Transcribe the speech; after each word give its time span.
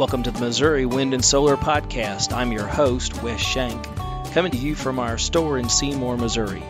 Welcome 0.00 0.22
to 0.22 0.30
the 0.30 0.40
Missouri 0.40 0.86
Wind 0.86 1.12
and 1.12 1.22
Solar 1.22 1.58
Podcast. 1.58 2.32
I'm 2.32 2.52
your 2.52 2.66
host, 2.66 3.22
Wes 3.22 3.38
Shank, 3.38 3.84
coming 4.32 4.50
to 4.50 4.56
you 4.56 4.74
from 4.74 4.98
our 4.98 5.18
store 5.18 5.58
in 5.58 5.68
Seymour, 5.68 6.16
Missouri. 6.16 6.62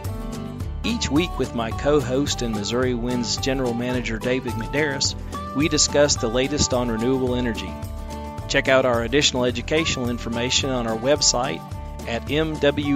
Each 0.82 1.08
week, 1.08 1.38
with 1.38 1.54
my 1.54 1.70
co 1.70 2.00
host 2.00 2.42
and 2.42 2.52
Missouri 2.52 2.92
Wind's 2.94 3.36
General 3.36 3.72
Manager 3.72 4.18
David 4.18 4.54
McDarris, 4.54 5.14
we 5.54 5.68
discuss 5.68 6.16
the 6.16 6.26
latest 6.26 6.74
on 6.74 6.90
renewable 6.90 7.36
energy. 7.36 7.72
Check 8.48 8.66
out 8.66 8.84
our 8.84 9.04
additional 9.04 9.44
educational 9.44 10.10
information 10.10 10.70
on 10.70 10.88
our 10.88 10.98
website 10.98 11.60
at 12.08 12.26
mwands.com. 12.26 12.90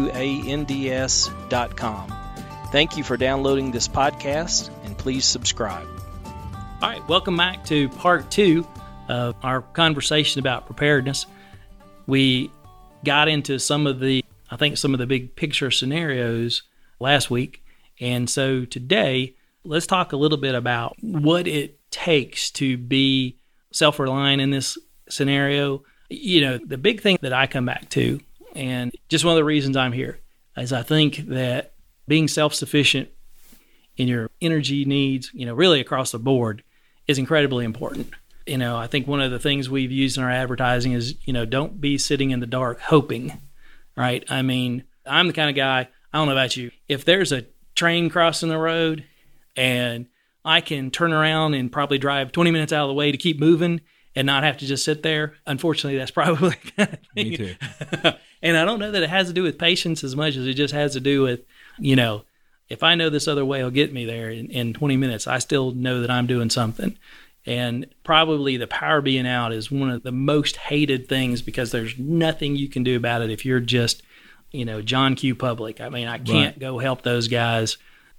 Thank 2.73 2.97
you 2.97 3.05
for 3.05 3.17
downloading 3.17 3.71
this 3.71 3.87
podcast 3.87 4.69
and 4.85 4.99
please 4.99 5.27
subscribe. 5.27 5.87
All 6.83 6.91
right, 6.91 7.09
welcome 7.09 7.37
back 7.37 7.65
to 7.67 7.89
part 7.89 8.33
two 8.33 8.67
of 9.09 9.37
our 9.43 9.63
conversation 9.63 10.41
about 10.41 10.67
preparedness. 10.67 11.27
We 12.07 12.51
got 13.05 13.29
into 13.29 13.59
some 13.59 13.87
of 13.87 14.01
the, 14.01 14.25
I 14.51 14.57
think, 14.57 14.79
some 14.79 14.95
of 14.95 14.99
the 14.99 15.07
big 15.07 15.37
picture 15.37 15.71
scenarios 15.71 16.63
last 17.01 17.31
week. 17.31 17.63
And 18.01 18.29
so 18.29 18.65
today, 18.65 19.37
let's 19.65 19.87
talk 19.87 20.13
a 20.13 20.17
little 20.17 20.39
bit 20.39 20.55
about 20.55 20.97
what 21.01 21.47
it 21.47 21.79
takes 21.91 22.51
to 22.53 22.77
be 22.77 23.39
self 23.73 23.99
reliant 23.99 24.43
in 24.43 24.51
this 24.51 24.79
scenario. 25.09 25.85
You 26.11 26.41
know, 26.41 26.59
the 26.59 26.79
big 26.79 27.01
thing 27.01 27.19
that 27.23 27.33
I 27.33 27.47
come 27.47 27.67
back 27.67 27.89
to, 27.91 28.21
and 28.55 28.93
just 29.09 29.25
one 29.25 29.33
of 29.33 29.37
the 29.37 29.45
reasons 29.45 29.77
I'm 29.77 29.93
here, 29.93 30.21
is 30.57 30.73
I 30.73 30.83
think 30.83 31.17
that 31.29 31.75
being 32.07 32.29
self 32.29 32.55
sufficient 32.55 33.09
in 33.97 34.09
your 34.09 34.31
energy 34.41 34.85
needs, 34.85 35.31
you 35.33 35.47
know, 35.47 35.55
really 35.55 35.81
across 35.81 36.13
the 36.13 36.19
board 36.19 36.63
is 37.07 37.19
incredibly 37.19 37.65
important. 37.65 38.11
You 38.47 38.59
know, 38.59 38.77
I 38.77 38.87
think 38.87 39.07
one 39.07 39.23
of 39.23 39.31
the 39.31 39.39
things 39.39 39.71
we've 39.71 39.91
used 39.91 40.19
in 40.19 40.25
our 40.25 40.31
advertising 40.31 40.93
is, 40.93 41.15
you 41.25 41.33
know, 41.33 41.47
don't 41.47 41.81
be 41.81 41.97
sitting 41.97 42.31
in 42.31 42.41
the 42.41 42.47
dark 42.47 42.81
hoping, 42.81 43.41
right? 43.97 44.25
I 44.31 44.43
mean, 44.43 44.85
I'm 45.07 45.29
the 45.29 45.33
kind 45.33 45.49
of 45.49 45.57
guy, 45.57 45.89
I 46.13 46.19
don't 46.19 46.27
know 46.27 46.33
about 46.33 46.57
you, 46.57 46.71
if 46.89 47.05
there's 47.05 47.33
a 47.33 47.47
train 47.75 48.11
crossing 48.11 48.49
the 48.49 48.59
road 48.59 49.05
and 49.57 50.07
I 50.45 50.61
can 50.61 50.91
turn 50.91 51.13
around 51.13 51.55
and 51.55 51.73
probably 51.73 51.99
drive 51.99 52.33
20 52.33 52.51
minutes 52.51 52.73
out 52.73 52.85
of 52.85 52.89
the 52.89 52.95
way 52.95 53.11
to 53.11 53.19
keep 53.19 53.41
moving 53.41 53.81
and 54.15 54.27
not 54.27 54.45
have 54.45 54.59
to 54.59 54.67
just 54.67 54.85
sit 54.85 55.03
there. 55.03 55.35
Unfortunately, 55.47 55.99
that's 55.99 56.11
probably 56.11 56.57
kind 56.77 56.93
of 56.93 56.99
Me 57.15 57.37
too. 57.37 57.55
and 58.43 58.57
I 58.57 58.65
don't 58.65 58.79
know 58.79 58.91
that 58.91 59.03
it 59.03 59.11
has 59.11 59.29
to 59.29 59.33
do 59.33 59.43
with 59.43 59.59
patience 59.59 60.05
as 60.05 60.15
much 60.15 60.37
as 60.37 60.47
it 60.47 60.55
just 60.55 60.75
has 60.75 60.93
to 60.93 61.01
do 61.01 61.23
with, 61.23 61.41
you 61.79 61.97
know, 61.97 62.25
if 62.69 62.83
I 62.83 62.95
know 62.95 63.11
this 63.11 63.29
other 63.29 63.45
way 63.45 63.63
will 63.63 63.71
get 63.71 63.93
me 63.93 64.05
there 64.05 64.31
in, 64.31 64.51
in 64.51 64.73
20 64.73 64.97
minutes, 64.97 65.27
I 65.27 65.39
still 65.39 65.73
know 65.73 66.01
that 66.01 66.11
I'm 66.11 66.27
doing 66.27 66.51
something. 66.51 66.97
And 67.47 67.87
probably 68.05 68.57
the 68.57 68.67
power 68.67 69.01
being 69.03 69.27
out 69.27 69.53
is 69.53 69.71
one 69.71 69.91
of 69.91 70.03
the 70.03 70.13
most 70.13 70.57
hated 70.57 71.09
things 71.09 71.43
because 71.43 71.71
there's 71.73 71.99
nothing 71.99 72.57
you 72.57 72.69
can 72.69 72.83
do 72.85 72.97
about 72.97 73.21
it 73.23 73.31
if 73.31 73.45
you're 73.45 73.61
just, 73.61 74.03
you 74.51 74.65
know, 74.65 74.81
John 74.81 75.15
Q. 75.15 75.35
Public. 75.35 75.81
I 75.81 75.91
mean, 75.91 76.09
I 76.09 76.17
can't 76.19 76.55
Right. 76.55 76.59
go 76.59 76.79
help 76.79 77.03
those 77.03 77.29
guys 77.29 77.77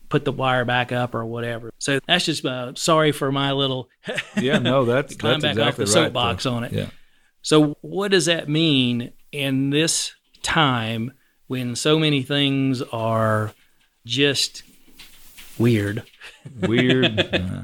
put 0.09 0.25
the 0.25 0.31
wire 0.31 0.63
back 0.65 0.91
up 0.91 1.15
or 1.15 1.25
whatever. 1.25 1.71
So 1.79 1.99
that's 2.07 2.25
just 2.25 2.45
uh, 2.45 2.73
sorry 2.75 3.11
for 3.11 3.31
my 3.31 3.51
little 3.53 3.89
Yeah, 4.37 4.59
no, 4.59 4.85
that's 4.85 5.15
climb 5.15 5.39
that's 5.39 5.57
back 5.57 5.67
off 5.69 5.75
the 5.77 5.85
right. 5.85 5.91
soapbox 5.91 6.45
on 6.45 6.63
it. 6.63 6.71
Yeah. 6.71 6.89
So, 7.41 7.77
what 7.81 8.11
does 8.11 8.25
that 8.25 8.47
mean 8.47 9.11
in 9.31 9.71
this 9.71 10.13
time 10.43 11.13
when 11.47 11.75
so 11.75 11.97
many 11.99 12.21
things 12.21 12.81
are 12.81 13.53
just 14.05 14.61
weird? 15.57 16.03
Weird. 16.61 17.19
uh, 17.33 17.61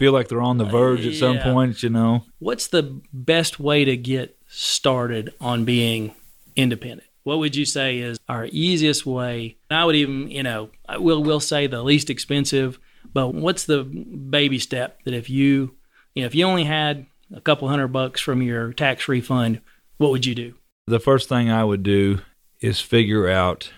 feel 0.00 0.12
like 0.12 0.28
they're 0.28 0.40
on 0.40 0.56
the 0.56 0.64
verge 0.64 1.06
at 1.06 1.14
some 1.14 1.36
Yeah. 1.36 1.52
point, 1.52 1.82
you 1.82 1.90
know. 1.90 2.24
What's 2.38 2.68
the 2.68 3.02
best 3.12 3.60
way 3.60 3.84
to 3.84 3.98
get 3.98 4.34
started 4.48 5.34
on 5.42 5.66
being 5.66 6.14
independent? 6.56 7.02
What 7.22 7.38
would 7.38 7.54
you 7.54 7.66
say 7.66 7.98
is 7.98 8.18
our 8.26 8.48
easiest 8.50 9.04
way? 9.04 9.58
I 9.70 9.84
would 9.84 9.94
even, 9.94 10.30
you 10.30 10.42
know, 10.42 10.70
I 10.88 10.96
will 10.96 11.22
will 11.22 11.38
say 11.38 11.66
the 11.66 11.82
least 11.82 12.08
expensive, 12.08 12.78
but 13.12 13.34
what's 13.34 13.66
the 13.66 13.84
baby 13.84 14.58
step 14.58 15.02
that 15.04 15.12
if 15.12 15.28
you, 15.28 15.74
you 16.14 16.22
know, 16.22 16.26
if 16.26 16.34
you 16.34 16.46
only 16.46 16.64
had 16.64 17.04
a 17.34 17.42
couple 17.42 17.68
hundred 17.68 17.88
bucks 17.88 18.22
from 18.22 18.40
your 18.40 18.72
tax 18.72 19.06
refund, 19.06 19.60
what 19.98 20.10
would 20.12 20.24
you 20.24 20.34
do? 20.34 20.54
The 20.86 20.98
first 20.98 21.28
thing 21.28 21.50
I 21.50 21.62
would 21.62 21.82
do 21.82 22.20
is 22.62 22.80
figure 22.80 23.28
out 23.28 23.70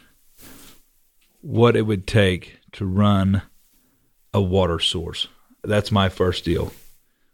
what 1.40 1.74
it 1.74 1.82
would 1.82 2.06
take 2.06 2.60
to 2.72 2.86
run 2.86 3.42
a 4.32 4.40
water 4.40 4.78
source. 4.78 5.26
That's 5.62 5.92
my 5.92 6.08
first 6.08 6.44
deal. 6.44 6.72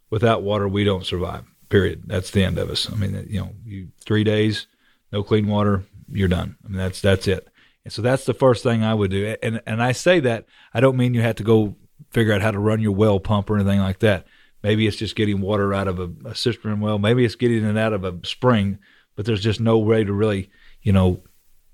Without 0.09 0.43
water, 0.43 0.67
we 0.67 0.83
don't 0.83 1.05
survive. 1.05 1.45
Period. 1.69 2.03
That's 2.05 2.31
the 2.31 2.43
end 2.43 2.57
of 2.57 2.69
us. 2.69 2.91
I 2.91 2.95
mean, 2.95 3.27
you 3.29 3.41
know, 3.41 3.51
you 3.63 3.89
three 4.03 4.23
days, 4.23 4.67
no 5.11 5.23
clean 5.23 5.47
water, 5.47 5.83
you're 6.11 6.27
done. 6.27 6.57
I 6.65 6.67
mean, 6.67 6.77
that's 6.77 7.01
that's 7.01 7.27
it. 7.27 7.47
And 7.83 7.93
so 7.93 8.01
that's 8.01 8.25
the 8.25 8.33
first 8.33 8.63
thing 8.63 8.83
I 8.83 8.93
would 8.93 9.11
do. 9.11 9.35
And 9.43 9.61
and 9.65 9.81
I 9.81 9.91
say 9.91 10.19
that 10.21 10.45
I 10.73 10.79
don't 10.79 10.97
mean 10.97 11.13
you 11.13 11.21
have 11.21 11.35
to 11.35 11.43
go 11.43 11.75
figure 12.11 12.33
out 12.33 12.41
how 12.41 12.51
to 12.51 12.59
run 12.59 12.81
your 12.81 12.91
well 12.91 13.19
pump 13.19 13.49
or 13.49 13.55
anything 13.55 13.79
like 13.79 13.99
that. 13.99 14.25
Maybe 14.63 14.87
it's 14.87 14.97
just 14.97 15.15
getting 15.15 15.41
water 15.41 15.73
out 15.73 15.87
of 15.87 15.99
a, 15.99 16.09
a 16.25 16.35
cistern 16.35 16.81
well. 16.81 16.99
Maybe 16.99 17.23
it's 17.23 17.35
getting 17.35 17.63
it 17.63 17.77
out 17.77 17.93
of 17.93 18.03
a 18.03 18.19
spring. 18.23 18.79
But 19.15 19.25
there's 19.25 19.43
just 19.43 19.59
no 19.59 19.77
way 19.77 20.03
to 20.03 20.13
really, 20.13 20.49
you 20.81 20.93
know, 20.93 21.23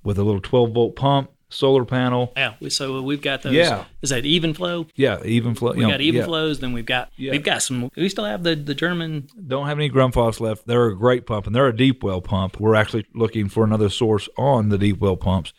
with 0.03 0.17
a 0.17 0.23
little 0.23 0.41
12 0.41 0.71
volt 0.71 0.95
pump, 0.95 1.31
solar 1.49 1.85
panel. 1.85 2.33
Yeah, 2.35 2.55
we- 2.59 2.69
so 2.69 3.01
we've 3.01 3.21
got 3.21 3.43
those. 3.43 3.53
Yeah. 3.53 3.85
is 4.01 4.09
that 4.09 4.25
even 4.25 4.53
flow? 4.53 4.87
Yeah, 4.95 5.21
even 5.23 5.55
flow. 5.55 5.71
We 5.73 5.77
you 5.79 5.83
know, 5.83 5.91
got 5.91 6.01
even 6.01 6.19
yeah. 6.21 6.25
flows. 6.25 6.59
Then 6.59 6.73
we've 6.73 6.85
got 6.85 7.11
Yeah. 7.17 7.31
we've 7.31 7.43
got 7.43 7.61
some. 7.61 7.89
We 7.95 8.09
still 8.09 8.25
have 8.25 8.43
the 8.43 8.55
the 8.55 8.73
German. 8.75 9.27
don't 9.47 9.67
have 9.67 9.77
any 9.77 9.89
Grundfos 9.89 10.39
left. 10.39 10.65
They're 10.67 10.87
a 10.87 10.97
great 10.97 11.25
pump, 11.25 11.45
and 11.47 11.55
they're 11.55 11.67
a 11.67 11.75
deep 11.75 12.03
well 12.03 12.21
pump. 12.21 12.59
We're 12.59 12.75
actually 12.75 13.05
looking 13.13 13.47
for 13.49 13.63
another 13.63 13.89
source 13.89 14.27
on 14.37 14.69
the 14.69 14.77
deep 14.77 14.99
well 14.99 15.17
pumps. 15.17 15.53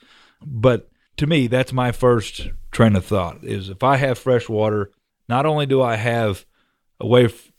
But 0.44 0.88
to 1.18 1.26
me, 1.26 1.46
that's 1.46 1.72
my 1.72 1.92
first 1.92 2.50
train 2.72 2.96
of 2.96 3.04
thought: 3.04 3.38
is 3.44 3.68
if 3.68 3.82
I 3.82 3.96
have 3.96 4.18
fresh 4.18 4.48
water, 4.48 4.90
not 5.28 5.46
only 5.46 5.66
do 5.66 5.80
I 5.82 5.96
have 5.96 6.44
a 7.00 7.06
way 7.06 7.26
f- 7.26 7.52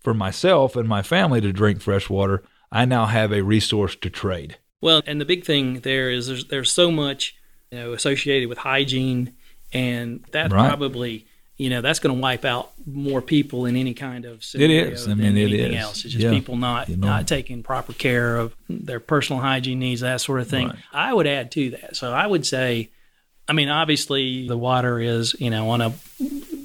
for 0.00 0.14
myself 0.14 0.76
and 0.76 0.88
my 0.88 1.02
family 1.02 1.40
to 1.40 1.52
drink 1.52 1.80
fresh 1.80 2.10
water, 2.10 2.42
I 2.70 2.84
now 2.84 3.06
have 3.06 3.32
a 3.32 3.42
resource 3.42 3.96
to 3.96 4.10
trade. 4.10 4.58
Well, 4.80 5.02
and 5.06 5.18
the 5.20 5.24
big 5.24 5.44
thing 5.44 5.80
there 5.80 6.10
is 6.10 6.26
there's 6.26 6.44
there's 6.46 6.70
so 6.72 6.90
much 6.90 7.34
you 7.74 7.80
know 7.80 7.92
associated 7.92 8.48
with 8.48 8.58
hygiene, 8.58 9.32
and 9.72 10.22
that 10.30 10.52
Right. 10.52 10.68
probably 10.68 11.26
you 11.56 11.70
know 11.70 11.80
that's 11.80 11.98
going 11.98 12.14
to 12.14 12.20
wipe 12.20 12.44
out 12.44 12.70
more 12.86 13.20
people 13.22 13.64
in 13.66 13.76
any 13.76 13.94
kind 13.94 14.24
of 14.24 14.38
It 14.38 14.44
scenario 14.44 14.90
is. 14.90 15.06
I 15.08 15.14
mean, 15.14 15.36
it 15.36 15.42
anything 15.48 15.72
is. 15.74 15.82
else. 15.82 16.04
It's 16.04 16.14
just 16.14 16.24
Yeah. 16.24 16.30
people 16.30 16.56
not 16.56 16.88
You 16.88 16.96
know. 16.96 17.06
not 17.08 17.26
taking 17.28 17.62
proper 17.62 17.92
care 17.92 18.36
of 18.36 18.54
their 18.68 19.00
personal 19.00 19.40
hygiene 19.42 19.78
needs, 19.78 20.00
that 20.02 20.20
sort 20.20 20.40
of 20.40 20.48
thing. 20.48 20.68
Right. 20.68 20.78
I 20.92 21.12
would 21.14 21.26
add 21.26 21.50
to 21.52 21.70
that. 21.70 21.96
So 21.96 22.12
I 22.12 22.26
would 22.26 22.44
say, 22.46 22.90
I 23.48 23.52
mean, 23.52 23.68
obviously 23.68 24.46
the 24.48 24.56
water 24.58 24.98
is 25.00 25.34
you 25.38 25.50
know 25.50 25.68
on 25.70 25.80
a 25.80 25.90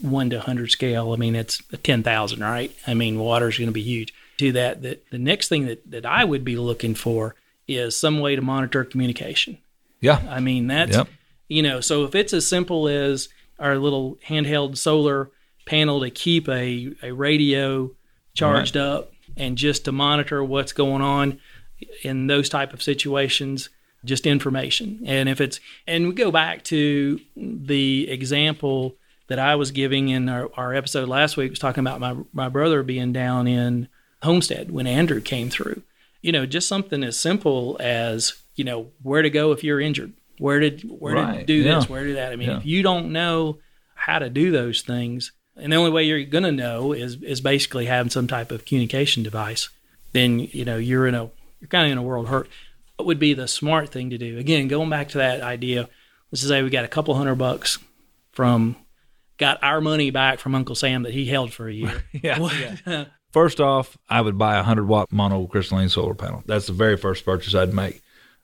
one 0.02 0.30
to 0.32 0.40
hundred 0.40 0.72
scale. 0.72 1.12
I 1.14 1.18
mean, 1.18 1.36
it's 1.36 1.62
a 1.74 1.78
ten 1.78 2.04
thousand, 2.04 2.40
right? 2.42 2.72
I 2.88 2.94
mean, 2.94 3.20
water 3.20 3.50
is 3.50 3.58
going 3.58 3.68
to 3.70 3.74
be 3.74 3.84
huge. 3.84 4.14
To 4.38 4.54
that, 4.54 4.82
that 4.84 5.04
the 5.12 5.18
next 5.18 5.50
thing 5.50 5.66
that 5.66 5.82
that 5.92 6.06
I 6.06 6.24
would 6.24 6.44
be 6.46 6.56
looking 6.56 6.96
for 6.96 7.36
is 7.68 7.96
some 7.96 8.20
way 8.22 8.36
to 8.36 8.42
monitor 8.42 8.84
communication. 8.86 9.58
Yeah. 10.02 10.22
I 10.30 10.40
mean, 10.40 10.68
that's 10.68 10.96
Yep. 10.98 11.08
you 11.48 11.62
know, 11.62 11.82
so 11.82 12.06
if 12.06 12.16
it's 12.16 12.34
as 12.34 12.48
simple 12.48 12.88
as 12.88 13.30
our 13.60 13.78
little 13.78 14.18
handheld 14.28 14.78
solar 14.78 15.30
panel 15.66 16.00
to 16.02 16.10
keep 16.10 16.48
a, 16.48 16.94
a 17.04 17.12
radio 17.12 17.92
charged 18.34 18.78
up 18.78 19.12
and 19.36 19.58
just 19.58 19.86
to 19.86 19.92
monitor 19.92 20.44
what's 20.44 20.72
going 20.74 21.02
on 21.02 21.40
in 22.04 22.28
those 22.28 22.50
type 22.50 22.74
of 22.74 22.82
situations, 22.82 23.70
just 24.06 24.26
information. 24.26 25.02
And 25.06 25.28
if 25.28 25.42
it's 25.42 25.60
and 25.86 26.08
we 26.08 26.14
go 26.14 26.32
back 26.32 26.64
to 26.66 27.20
the 27.36 28.10
example 28.10 28.96
that 29.28 29.40
I 29.40 29.56
was 29.56 29.72
giving 29.72 30.10
in 30.10 30.30
our, 30.30 30.50
our 30.56 30.74
episode 30.74 31.08
last 31.10 31.38
week 31.38 31.52
was 31.52 31.60
talking 31.60 31.82
about 31.82 32.00
my 32.00 32.16
my 32.34 32.50
brother 32.50 32.82
being 32.82 33.12
down 33.14 33.48
in 33.48 33.88
Homestead 34.24 34.72
when 34.72 34.88
Andrew 34.88 35.22
came 35.22 35.50
through. 35.50 35.82
You 36.22 36.32
know, 36.32 36.46
just 36.46 36.68
something 36.68 37.04
as 37.04 37.18
simple 37.20 37.78
as, 37.80 38.34
you 38.60 38.66
know, 38.66 38.92
where 39.02 39.22
to 39.22 39.30
go 39.30 39.54
if 39.54 39.64
you're 39.64 39.80
injured. 39.80 40.12
Where 40.38 40.60
did 40.60 40.82
where 40.82 41.16
to 41.16 41.46
do 41.46 41.54
yeah. 41.54 41.76
this, 41.76 41.90
where 41.90 42.02
to 42.04 42.10
do 42.10 42.14
that. 42.16 42.32
I 42.34 42.36
mean, 42.36 42.50
Yeah. 42.50 42.58
if 42.58 42.66
you 42.66 42.84
don't 42.84 43.12
know 43.14 43.60
how 43.96 44.20
to 44.20 44.30
do 44.30 44.52
those 44.52 44.82
things, 44.82 45.32
and 45.56 45.72
the 45.72 45.78
only 45.78 45.92
way 45.92 46.04
you're 46.04 46.24
gonna 46.26 46.52
know 46.52 46.92
is 46.92 47.16
is 47.24 47.42
basically 47.42 47.86
having 47.86 48.10
some 48.10 48.28
type 48.28 48.52
of 48.52 48.66
communication 48.66 49.24
device, 49.24 49.70
then 50.12 50.40
you 50.40 50.66
know 50.66 50.78
you're 50.78 51.08
in 51.08 51.16
a 51.16 51.30
you're 51.60 51.68
kind 51.70 51.86
of 51.86 51.92
in 51.94 51.98
a 51.98 52.04
world 52.04 52.28
hurt. 52.28 52.50
What 52.98 53.06
would 53.06 53.20
be 53.20 53.34
the 53.34 53.48
smart 53.48 53.90
thing 53.90 54.10
to 54.10 54.18
do? 54.18 54.38
Again, 54.38 54.68
going 54.68 54.90
back 54.90 55.10
to 55.10 55.20
that 55.20 55.42
idea, 55.42 55.88
let's 56.32 56.42
just 56.42 56.48
say 56.50 56.62
we 56.62 56.70
got 56.70 56.84
a 56.86 56.90
couple 56.90 57.16
hundred 57.16 57.36
bucks 57.36 57.78
from 58.32 58.76
got 59.38 59.58
our 59.64 59.80
money 59.80 60.12
back 60.12 60.40
from 60.40 60.54
Uncle 60.54 60.76
Sam 60.76 61.04
that 61.04 61.14
he 61.14 61.26
held 61.26 61.54
for 61.54 61.68
a 61.68 61.74
year. 61.74 62.04
Yeah. 62.22 62.40
What- 62.40 63.08
First 63.32 63.60
off, 63.60 63.96
I 64.10 64.22
would 64.22 64.40
buy 64.40 64.54
a 64.54 64.66
100 64.66 64.88
watt 64.88 65.10
monocrystalline 65.12 65.92
solar 65.92 66.16
panel. 66.16 66.42
That's 66.48 66.66
the 66.66 66.74
very 66.74 66.98
first 66.98 67.26
purchase 67.26 67.54
I'd 67.54 67.74
make. 67.76 68.02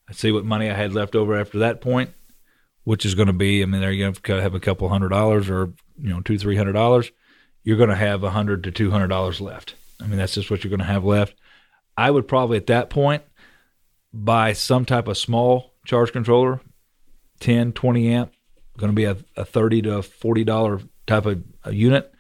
I'd 0.10 0.16
see 0.16 0.32
what 0.32 0.46
money 0.46 0.70
I 0.70 0.74
had 0.74 0.94
left 0.94 1.16
over 1.16 1.36
after 1.36 1.60
that 1.60 1.82
point, 1.82 2.12
which 2.84 3.06
is 3.06 3.16
going 3.16 3.28
to 3.28 3.34
be, 3.34 3.62
I 3.62 3.66
mean, 3.66 3.82
there 3.82 3.92
you 3.92 4.12
to 4.12 4.42
have 4.42 4.54
a 4.54 4.60
couple 4.60 4.88
hundred 4.90 5.10
dollars 5.10 5.50
or, 5.50 5.74
you 6.00 6.10
know, 6.10 6.22
two, 6.22 6.38
three 6.38 6.56
hundred 6.56 6.74
dollars. 6.74 7.12
You're 7.64 7.78
going 7.78 7.90
to 7.90 7.96
have 7.96 8.24
a 8.24 8.30
hundred 8.30 8.64
to 8.66 8.72
two 8.72 8.92
hundred 8.92 9.08
dollars 9.08 9.42
left. 9.42 9.76
I 10.02 10.08
mean, 10.08 10.18
that's 10.18 10.34
just 10.34 10.52
what 10.52 10.64
you're 10.64 10.70
going 10.70 10.80
to 10.80 10.86
have 10.86 11.04
left. 11.04 11.36
I 11.98 12.12
would 12.12 12.28
probably 12.28 12.58
at 12.58 12.68
that 12.68 12.90
point 12.90 13.24
buy 14.14 14.54
some 14.54 14.86
type 14.86 15.08
of 15.08 15.18
small 15.18 15.74
charge 15.86 16.12
controller, 16.12 16.62
10, 17.40 17.74
20 17.74 18.10
amp, 18.10 18.34
going 18.78 18.92
to 18.92 18.96
be 18.96 19.06
a, 19.06 19.18
a 19.36 19.46
30 19.46 19.84
to 19.84 20.02
40 20.02 20.44
dollar 20.44 20.82
type 21.08 21.26
of 21.26 21.44
unit, 21.72 22.14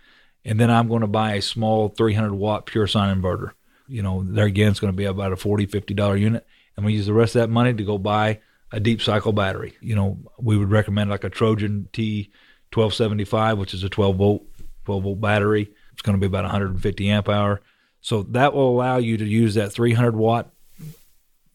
and 0.43 0.59
then 0.59 0.71
I'm 0.71 0.87
going 0.87 1.01
to 1.01 1.07
buy 1.07 1.33
a 1.33 1.41
small 1.41 1.89
300 1.89 2.33
watt 2.33 2.65
pure 2.65 2.87
sine 2.87 3.21
inverter. 3.21 3.51
You 3.87 4.01
know, 4.01 4.23
there 4.23 4.45
again, 4.45 4.71
it's 4.71 4.79
going 4.79 4.93
to 4.93 4.97
be 4.97 5.05
about 5.05 5.33
a 5.33 5.35
40, 5.35 5.65
50 5.65 5.93
dollar 5.93 6.15
unit, 6.15 6.45
and 6.75 6.85
we 6.85 6.93
use 6.93 7.05
the 7.05 7.13
rest 7.13 7.35
of 7.35 7.41
that 7.41 7.49
money 7.49 7.73
to 7.73 7.83
go 7.83 7.97
buy 7.97 8.39
a 8.71 8.79
deep 8.79 9.01
cycle 9.01 9.31
battery. 9.31 9.75
You 9.81 9.95
know, 9.95 10.17
we 10.37 10.57
would 10.57 10.71
recommend 10.71 11.09
like 11.09 11.23
a 11.23 11.29
Trojan 11.29 11.87
T 11.93 12.31
1275, 12.73 13.57
which 13.57 13.73
is 13.73 13.83
a 13.83 13.89
12 13.89 14.15
volt 14.15 14.43
12 14.85 15.03
volt 15.03 15.21
battery. 15.21 15.69
It's 15.93 16.01
going 16.01 16.17
to 16.17 16.19
be 16.19 16.27
about 16.27 16.43
150 16.43 17.09
amp 17.09 17.29
hour. 17.29 17.61
So 18.01 18.23
that 18.23 18.53
will 18.53 18.69
allow 18.69 18.97
you 18.97 19.17
to 19.17 19.25
use 19.25 19.55
that 19.55 19.71
300 19.71 20.15
watt, 20.15 20.51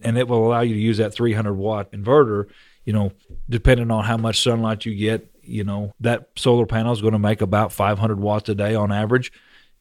and 0.01 0.19
it 0.19 0.27
will 0.27 0.47
allow 0.47 0.63
you 0.63 0.75
to 0.75 0.81
use 0.81 0.99
that 0.99 1.15
300 1.15 1.55
watt 1.55 1.93
inverter. 1.93 2.49
You 2.85 2.93
know, 2.93 3.13
depending 3.49 3.91
on 3.91 4.05
how 4.05 4.17
much 4.17 4.43
sunlight 4.43 4.85
you 4.85 4.95
get, 4.97 5.31
you 5.43 5.65
know 5.65 5.95
that 6.01 6.31
solar 6.37 6.67
panel 6.67 6.93
is 6.93 7.01
going 7.01 7.13
to 7.13 7.19
make 7.19 7.41
about 7.41 7.73
500 7.73 8.19
watts 8.19 8.49
a 8.49 8.55
day 8.55 8.75
on 8.75 8.91
average. 8.91 9.33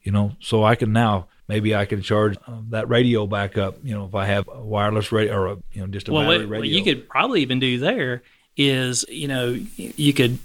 You 0.02 0.12
know, 0.12 0.32
so 0.40 0.62
I 0.62 0.76
can 0.76 0.92
now 0.92 1.28
maybe 1.50 1.74
I 1.74 1.84
can 1.84 2.00
charge 2.00 2.36
uh, 2.46 2.60
that 2.70 2.88
radio 2.88 3.26
back 3.26 3.58
up. 3.58 3.76
You 3.82 3.94
know, 3.94 4.06
if 4.06 4.14
I 4.14 4.24
have 4.26 4.48
a 4.48 4.60
wireless 4.62 5.12
radio 5.12 5.34
or 5.34 5.46
a 5.48 5.56
you 5.72 5.80
know 5.82 5.86
just 5.88 6.08
a 6.08 6.12
well, 6.12 6.22
battery 6.22 6.46
what, 6.46 6.50
radio. 6.52 6.60
what 6.60 6.68
you 6.68 6.84
could 6.84 7.08
probably 7.08 7.42
even 7.42 7.58
do 7.60 7.78
there 7.78 8.22
is 8.56 9.04
you 9.08 9.28
know 9.28 9.58
you 9.76 10.12
could 10.12 10.38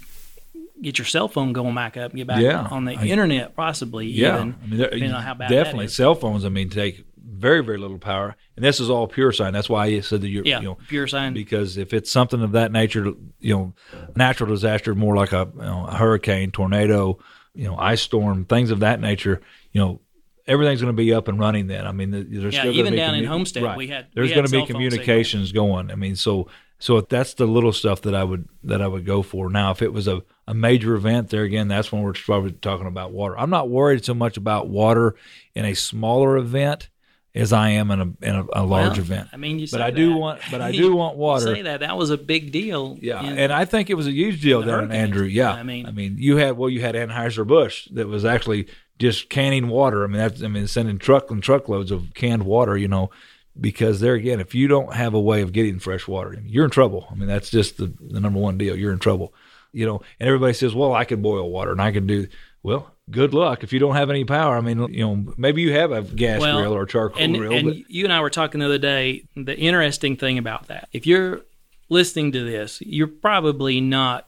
get 0.82 0.98
your 0.98 1.06
cell 1.06 1.28
phone 1.28 1.52
going 1.52 1.74
back 1.74 1.96
up 1.96 2.10
and 2.10 2.18
get 2.18 2.26
back 2.26 2.40
Yeah. 2.42 2.66
on 2.70 2.84
the 2.84 2.96
I- 2.96 3.04
internet 3.04 3.56
possibly 3.56 4.06
yeah, 4.08 4.36
even 4.36 4.56
I 4.62 4.66
mean, 4.66 4.78
there- 4.78 4.90
depending 4.90 5.12
on 5.12 5.22
how 5.22 5.34
bad 5.34 5.48
definitely 5.48 5.88
cell 5.88 6.14
phones. 6.14 6.44
I 6.44 6.48
mean, 6.50 6.68
take 6.68 7.04
very 7.24 7.62
very 7.62 7.78
little 7.78 7.98
power, 7.98 8.34
and 8.56 8.64
this 8.64 8.80
is 8.80 8.90
all 8.90 9.06
pure 9.06 9.32
sine. 9.32 9.52
That's 9.52 9.68
why 9.68 9.86
I 9.86 10.00
said 10.00 10.20
that 10.22 10.28
you're 10.28 10.44
yeah 10.44 10.58
you 10.60 10.64
know 10.66 10.78
pure 10.88 11.06
sine 11.06 11.34
because 11.34 11.76
if 11.76 11.92
it's 11.94 12.10
something 12.10 12.42
of 12.42 12.52
that 12.52 12.72
nature, 12.72 13.12
you 13.40 13.54
know, 13.54 13.74
natural 14.16 14.50
disaster, 14.50 14.94
more 14.94 15.14
like 15.16 15.32
a, 15.32 15.48
you 15.54 15.62
know, 15.62 15.86
a 15.86 15.94
hurricane, 15.94 16.50
tornado, 16.50 17.18
you 17.54 17.64
know, 17.64 17.76
ice 17.76 18.02
storm, 18.02 18.44
things 18.44 18.70
of 18.70 18.80
that 18.80 19.00
nature, 19.00 19.40
you 19.72 19.80
know, 19.80 20.00
everything's 20.46 20.80
going 20.80 20.92
to 20.94 20.96
be 20.96 21.12
up 21.12 21.28
and 21.28 21.38
running. 21.38 21.66
Then, 21.66 21.86
I 21.86 21.92
mean, 21.92 22.10
there's 22.10 22.54
Yeah, 22.54 22.60
still 22.60 22.72
even 22.74 22.94
down 22.96 23.14
in 23.14 23.24
Homestead, 23.24 23.62
right. 23.62 23.76
we 23.76 23.88
had- 23.88 24.06
there's 24.14 24.28
we 24.28 24.34
had 24.34 24.36
going 24.36 24.46
to 24.46 24.52
be 24.52 24.58
signal. 24.58 24.66
communications 24.90 25.52
going. 25.52 25.90
I 25.90 25.94
mean, 25.94 26.16
so 26.16 26.48
so 26.78 27.00
that's 27.00 27.32
the 27.34 27.46
little 27.46 27.72
stuff 27.72 28.02
that 28.02 28.14
I 28.14 28.22
would 28.22 28.48
that 28.64 28.82
I 28.82 28.86
would 28.86 29.06
go 29.06 29.22
for. 29.22 29.48
Now, 29.48 29.70
if 29.70 29.80
it 29.82 29.92
was 29.92 30.06
a 30.08 30.22
a 30.46 30.54
major 30.54 30.94
event, 30.94 31.30
there 31.30 31.42
again, 31.42 31.68
that's 31.68 31.90
when 31.90 32.02
we're 32.02 32.12
probably 32.12 32.52
talking 32.52 32.86
about 32.86 33.12
water. 33.12 33.38
I'm 33.38 33.50
not 33.50 33.68
worried 33.70 34.04
so 34.04 34.14
much 34.14 34.36
about 34.36 34.68
water 34.68 35.16
in 35.54 35.64
a 35.64 35.74
smaller 35.74 36.36
event 36.36 36.88
as 37.34 37.52
I 37.52 37.70
am 37.70 37.90
in 37.90 38.00
a 38.00 38.26
in 38.26 38.34
a, 38.36 38.44
a 38.52 38.62
large 38.64 38.92
Well, 38.92 38.98
event. 39.00 39.28
I 39.32 39.36
mean, 39.38 39.58
you 39.58 39.66
but 39.66 39.78
say 39.78 39.82
I 39.82 39.90
do 39.90 40.16
want 40.16 40.40
but 40.50 40.60
I 40.60 40.70
do 40.82 40.94
want 40.94 41.16
water. 41.16 41.54
Say 41.54 41.62
that 41.62 41.80
that 41.80 41.96
was 41.96 42.10
a 42.10 42.18
big 42.18 42.52
deal. 42.52 42.98
Yeah, 43.00 43.22
in- 43.24 43.38
and 43.38 43.52
I 43.52 43.64
think 43.64 43.88
it 43.90 43.94
was 43.94 44.06
a 44.06 44.12
huge 44.12 44.40
deal 44.42 44.60
the 44.60 44.66
down 44.66 44.84
in. 44.84 44.92
Andrew. 44.92 45.24
Yeah, 45.24 45.52
I 45.52 45.62
mean- 45.62 45.86
I 45.86 45.90
mean, 45.92 46.16
you 46.18 46.36
had 46.36 46.58
well, 46.58 46.68
you 46.70 46.82
had 46.82 46.94
Anheuser 46.94 47.46
Busch 47.46 47.88
that 47.92 48.06
was 48.06 48.24
actually 48.26 48.68
just 48.98 49.28
canning 49.28 49.68
water. 49.68 50.04
I 50.04 50.06
mean, 50.06 50.18
that's 50.18 50.42
I 50.42 50.48
mean, 50.48 50.66
sending 50.66 50.98
truck 50.98 51.30
and 51.30 51.42
truckloads 51.42 51.90
of 51.90 52.14
canned 52.14 52.44
water. 52.44 52.76
You 52.76 52.88
know, 52.88 53.10
because 53.58 54.00
there 54.00 54.14
again, 54.14 54.40
if 54.40 54.54
you 54.54 54.68
don't 54.68 54.94
have 54.94 55.14
a 55.14 55.20
way 55.20 55.42
of 55.42 55.52
getting 55.52 55.78
fresh 55.78 56.06
water, 56.06 56.38
you're 56.44 56.64
in 56.64 56.70
trouble. 56.70 57.06
I 57.10 57.14
mean, 57.14 57.28
that's 57.28 57.50
just 57.50 57.76
the, 57.76 57.92
the 58.00 58.20
number 58.20 58.38
one 58.38 58.58
deal. 58.58 58.76
You're 58.76 58.92
in 58.92 58.98
trouble. 58.98 59.32
You 59.72 59.84
know, 59.84 60.00
and 60.18 60.26
everybody 60.26 60.54
says, 60.54 60.74
well, 60.74 60.94
I 60.94 61.04
can 61.04 61.20
boil 61.20 61.50
water 61.50 61.72
and 61.72 61.82
I 61.82 61.92
can 61.92 62.06
do. 62.06 62.28
Well, 62.62 62.90
good 63.10 63.34
luck 63.34 63.62
if 63.62 63.72
you 63.72 63.78
don't 63.78 63.94
have 63.94 64.10
any 64.10 64.24
power. 64.24 64.56
I 64.56 64.60
mean, 64.60 64.92
you 64.92 65.04
know, 65.04 65.34
maybe 65.36 65.62
you 65.62 65.72
have 65.72 65.92
a 65.92 66.02
gas 66.02 66.40
Well, 66.40 66.58
grill 66.58 66.72
or 66.72 66.82
a 66.82 66.86
charcoal 66.86 67.22
and, 67.22 67.36
grill, 67.36 67.52
and 67.52 67.66
but 67.68 67.90
you 67.90 68.04
and 68.04 68.12
I 68.12 68.20
were 68.20 68.30
talking 68.30 68.58
the 68.60 68.66
other 68.66 68.78
day. 68.78 69.24
The 69.36 69.56
interesting 69.56 70.16
thing 70.16 70.38
about 70.38 70.68
that, 70.68 70.88
if 70.92 71.06
you're 71.06 71.42
listening 71.88 72.32
to 72.32 72.44
this, 72.44 72.80
you're 72.80 73.06
probably 73.06 73.80
not 73.80 74.24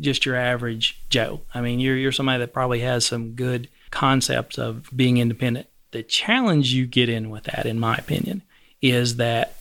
just 0.00 0.26
your 0.26 0.36
average 0.36 1.02
Joe. 1.08 1.40
I 1.54 1.60
mean, 1.60 1.80
you're 1.80 1.96
you're 1.96 2.12
somebody 2.12 2.40
that 2.40 2.52
probably 2.52 2.80
has 2.80 3.06
some 3.06 3.32
good 3.32 3.68
concepts 3.90 4.58
of 4.58 4.88
being 4.94 5.18
independent. 5.18 5.66
The 5.92 6.02
challenge 6.02 6.72
you 6.72 6.86
get 6.86 7.08
in 7.08 7.30
with 7.30 7.44
that, 7.44 7.66
in 7.66 7.78
my 7.78 7.96
opinion, 7.96 8.42
is 8.80 9.16
that 9.16 9.56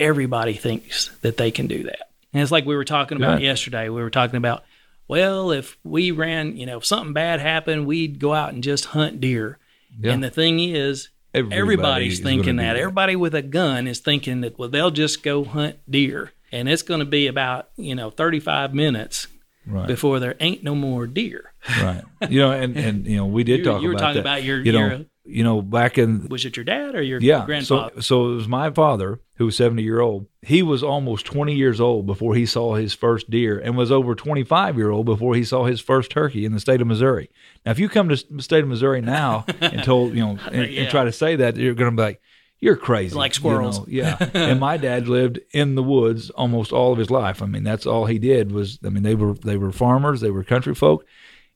everybody 0.00 0.54
thinks 0.54 1.10
that 1.20 1.36
they 1.36 1.50
can 1.50 1.66
do 1.66 1.84
that. 1.84 2.10
And 2.32 2.42
it's 2.42 2.52
like 2.52 2.64
we 2.64 2.76
were 2.76 2.84
talking 2.84 3.18
about 3.18 3.38
Good. 3.38 3.44
yesterday. 3.44 3.88
We 3.88 4.02
were 4.02 4.10
talking 4.10 4.36
about, 4.36 4.64
well, 5.06 5.50
if 5.50 5.76
we 5.84 6.10
ran, 6.10 6.56
you 6.56 6.64
know, 6.64 6.78
if 6.78 6.86
something 6.86 7.12
bad 7.12 7.40
happened, 7.40 7.86
we'd 7.86 8.18
go 8.18 8.32
out 8.32 8.54
and 8.54 8.62
just 8.62 8.86
hunt 8.86 9.20
deer. 9.20 9.58
Yeah. 10.00 10.12
And 10.12 10.24
the 10.24 10.30
thing 10.30 10.58
is, 10.58 11.10
Everybody 11.34 11.60
everybody's 11.60 12.12
is 12.14 12.20
thinking 12.20 12.56
that. 12.56 12.74
that. 12.74 12.76
Everybody 12.76 13.16
with 13.16 13.34
a 13.34 13.42
gun 13.42 13.86
is 13.86 14.00
thinking 14.00 14.42
that, 14.42 14.58
well, 14.58 14.68
they'll 14.68 14.90
just 14.90 15.22
go 15.22 15.44
hunt 15.44 15.76
deer. 15.90 16.32
And 16.50 16.68
it's 16.68 16.82
going 16.82 17.00
to 17.00 17.06
be 17.06 17.26
about, 17.26 17.70
you 17.76 17.94
know, 17.94 18.10
35 18.10 18.74
minutes 18.74 19.26
right. 19.66 19.86
before 19.86 20.20
there 20.20 20.34
ain't 20.40 20.62
no 20.62 20.74
more 20.74 21.06
deer. 21.06 21.52
Right. 21.80 22.02
You 22.28 22.40
know, 22.40 22.52
and 22.52 22.76
and 22.76 23.06
you 23.06 23.16
know, 23.16 23.26
we 23.26 23.44
did 23.44 23.58
You- 23.60 23.64
talk 23.64 23.82
you 23.82 23.88
were 23.88 23.94
about 23.94 24.00
talking 24.00 24.14
that. 24.16 24.20
about 24.20 24.42
your- 24.42 24.60
you 24.64 24.72
know, 24.72 24.86
your- 24.86 25.00
you 25.24 25.44
know, 25.44 25.62
back 25.62 25.98
in 25.98 26.26
Was 26.28 26.44
it 26.44 26.56
your 26.56 26.64
dad 26.64 26.96
or 26.96 27.02
your 27.02 27.20
yeah. 27.20 27.46
grandfather? 27.46 27.92
So 27.96 28.00
so 28.00 28.32
it 28.32 28.34
was 28.34 28.48
my 28.48 28.70
father 28.72 29.20
who 29.36 29.44
was 29.46 29.56
seventy 29.56 29.84
year 29.84 30.00
old. 30.00 30.26
He 30.42 30.64
was 30.64 30.82
almost 30.82 31.24
twenty 31.26 31.54
years 31.54 31.80
old 31.80 32.06
before 32.06 32.34
he 32.34 32.44
saw 32.44 32.74
his 32.74 32.92
first 32.92 33.30
deer, 33.30 33.56
and 33.60 33.76
was 33.76 33.92
over 33.92 34.16
twenty 34.16 34.42
five 34.42 34.76
year 34.76 34.90
old 34.90 35.06
before 35.06 35.36
he 35.36 35.44
saw 35.44 35.64
his 35.64 35.80
first 35.80 36.10
turkey 36.10 36.44
in 36.44 36.52
the 36.52 36.58
state 36.58 36.80
of 36.80 36.88
Missouri. 36.88 37.30
Now, 37.64 37.70
if 37.70 37.78
you 37.78 37.88
come 37.88 38.08
to 38.08 38.16
the 38.30 38.42
state 38.42 38.64
of 38.64 38.68
Missouri 38.68 39.00
now 39.00 39.44
and 39.60 39.84
told 39.84 40.14
you 40.14 40.24
know 40.24 40.38
and, 40.50 40.68
Yeah. 40.72 40.80
and 40.82 40.90
try 40.90 41.04
to 41.04 41.12
say 41.12 41.36
that, 41.36 41.56
you're 41.56 41.74
going 41.74 41.92
to 41.92 41.96
be 41.96 42.02
like. 42.02 42.20
You're 42.62 42.76
crazy. 42.76 43.16
Like 43.16 43.32
you 43.32 43.40
squirrels. 43.40 43.80
know? 43.80 43.86
Yeah. 43.88 44.16
and 44.34 44.60
my 44.60 44.76
dad 44.76 45.08
lived 45.08 45.40
in 45.50 45.74
the 45.74 45.82
woods 45.82 46.30
almost 46.30 46.72
all 46.72 46.92
of 46.92 46.98
his 46.98 47.10
life. 47.10 47.42
I 47.42 47.46
mean, 47.46 47.64
that's 47.64 47.86
all 47.86 48.06
he 48.06 48.20
did 48.20 48.52
was 48.52 48.78
I 48.84 48.88
mean, 48.88 49.02
they 49.02 49.16
were 49.16 49.34
they 49.34 49.56
were 49.56 49.72
farmers, 49.72 50.20
they 50.20 50.30
were 50.30 50.44
country 50.44 50.72
folk, 50.76 51.04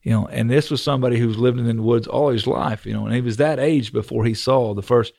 you 0.02 0.10
know, 0.10 0.26
and 0.26 0.50
this 0.50 0.68
was 0.68 0.82
somebody 0.82 1.16
who's 1.16 1.38
lived 1.38 1.60
in 1.60 1.76
the 1.76 1.80
woods 1.80 2.08
all 2.08 2.30
his 2.30 2.48
life, 2.48 2.84
you 2.84 2.92
know, 2.92 3.06
and 3.06 3.14
he 3.14 3.20
was 3.20 3.36
that 3.36 3.60
age 3.60 3.92
before 3.92 4.24
he 4.24 4.34
saw 4.34 4.74
the 4.74 4.82
first 4.82 5.14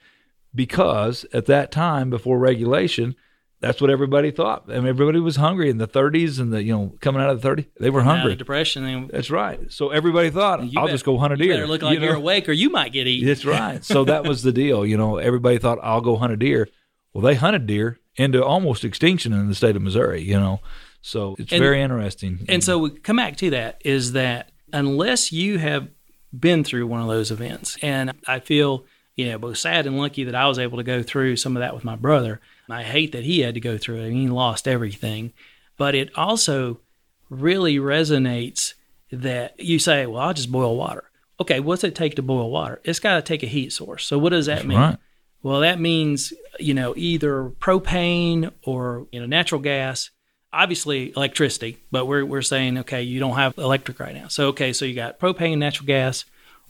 because 0.54 1.25
at 1.31 1.45
that 1.45 1.72
time 1.72 2.10
before 2.10 2.38
regulation, 2.38 3.16
that's 3.59 3.81
what 3.81 3.89
everybody 3.89 4.29
thought. 4.31 4.65
I 4.69 4.75
mean, 4.75 4.87
everybody 4.87 5.19
was 5.19 5.35
hungry 5.37 5.69
in 5.69 5.77
the 5.77 5.87
30s 5.87 6.39
and 6.39 6.53
the 6.53 6.61
you 6.63 6.73
know 6.75 6.93
coming 7.01 7.21
out 7.21 7.29
of 7.31 7.41
the 7.41 7.47
30s, 7.49 7.65
they 7.79 7.89
were 7.89 8.03
hungry. 8.03 8.35
depression. 8.35 8.85
And 8.85 9.09
That's 9.09 9.31
right. 9.31 9.59
So 9.71 9.89
everybody 9.89 10.29
thought, 10.29 10.59
I'll 10.61 10.85
bet- 10.85 10.89
just 10.89 11.05
go 11.05 11.17
hunt 11.17 11.33
a 11.33 11.37
you 11.37 11.43
deer. 11.45 11.53
better 11.55 11.67
look 11.67 11.81
like 11.81 11.97
you 11.99 12.05
you 12.05 12.11
are 12.11 12.15
awake 12.15 12.47
or 12.47 12.51
you 12.53 12.69
might 12.69 12.93
get 12.93 13.07
eaten. 13.07 13.27
That's 13.27 13.45
right. 13.45 13.83
So 13.83 14.05
that 14.05 14.25
was 14.27 14.43
the 14.43 14.51
deal. 14.51 14.85
You 14.85 14.97
know, 14.97 15.17
everybody 15.17 15.57
thought 15.57 15.79
I'll 15.81 16.01
go 16.01 16.17
hunt 16.17 16.33
a 16.33 16.37
deer. 16.37 16.67
Well, 17.13 17.23
they 17.23 17.35
hunted 17.35 17.65
deer 17.67 17.99
into 18.15 18.43
almost 18.43 18.83
extinction 18.83 19.33
in 19.33 19.47
the 19.47 19.55
state 19.55 19.75
of 19.75 19.81
Missouri. 19.81 20.21
You 20.21 20.39
know, 20.39 20.59
so 21.01 21.35
it's 21.39 21.51
And- 21.51 21.61
very 21.61 21.81
interesting. 21.81 22.45
And 22.47 22.63
so 22.63 22.77
we 22.77 22.89
come 22.91 23.15
back 23.15 23.37
to 23.37 23.49
that 23.51 23.81
is 23.83 24.11
that 24.13 24.51
unless 24.73 25.31
you 25.31 25.57
have 25.57 25.87
been 26.37 26.63
through 26.63 26.85
one 26.85 27.01
of 27.01 27.07
those 27.07 27.31
events, 27.31 27.77
and 27.81 28.11
I 28.27 28.39
feel, 28.39 28.85
you 29.15 29.27
know, 29.27 29.37
both 29.39 29.57
sad 29.57 29.87
and 29.87 29.97
lucky 29.97 30.25
that 30.25 30.35
I 30.35 30.47
was 30.47 30.59
able 30.59 30.77
to 30.77 30.83
go 30.83 31.01
through 31.01 31.37
some 31.37 31.55
of 31.55 31.61
that 31.61 31.73
with 31.73 31.83
my 31.83 31.95
brother. 31.95 32.39
I 32.69 32.83
hate 32.83 33.12
that 33.13 33.24
he 33.24 33.41
had 33.41 33.53
to 33.53 33.59
go 33.59 33.77
through 33.77 34.01
it. 34.01 34.12
He 34.12 34.27
lost 34.27 34.67
everything. 34.67 35.33
But 35.77 35.95
it 35.95 36.09
also 36.17 36.79
really 37.29 37.77
resonates 37.77 38.74
that 39.12 39.59
you 39.59 39.79
say, 39.79 40.05
well, 40.05 40.21
I'll 40.21 40.33
just 40.33 40.51
boil 40.51 40.75
water. 40.75 41.09
Okay, 41.39 41.59
what's 41.59 41.83
it 41.83 41.95
take 41.95 42.15
to 42.15 42.21
boil 42.21 42.50
water? 42.50 42.81
It's 42.83 43.00
got 43.00 43.15
to 43.15 43.21
take 43.21 43.43
a 43.43 43.47
heat 43.47 43.71
source. 43.71 44.05
So 44.05 44.17
what 44.17 44.29
does 44.29 44.47
that 44.47 44.65
mean? 44.65 44.77
right. 44.77 44.97
Well, 45.43 45.62
that 45.62 45.79
means, 45.79 46.33
you 46.59 46.74
know, 46.74 46.93
either 46.97 47.51
propane 47.59 48.51
or, 48.63 49.07
you 49.12 49.19
know, 49.19 49.27
natural 49.27 49.62
gas, 49.62 50.09
obviously 50.51 51.13
electricity, 51.15 51.77
but 51.91 52.05
we're, 52.05 52.25
we're 52.25 52.41
saying, 52.41 52.79
okay, 52.79 53.03
you 53.03 53.19
don't 53.19 53.36
have 53.36 53.57
electric 53.57 54.00
right 54.00 54.15
now. 54.15 54.27
So, 54.27 54.47
okay, 54.47 54.74
so 54.74 54.83
you 54.83 54.95
got 54.95 55.19
propane, 55.19 55.59
natural 55.59 55.86
gas, 55.86 56.25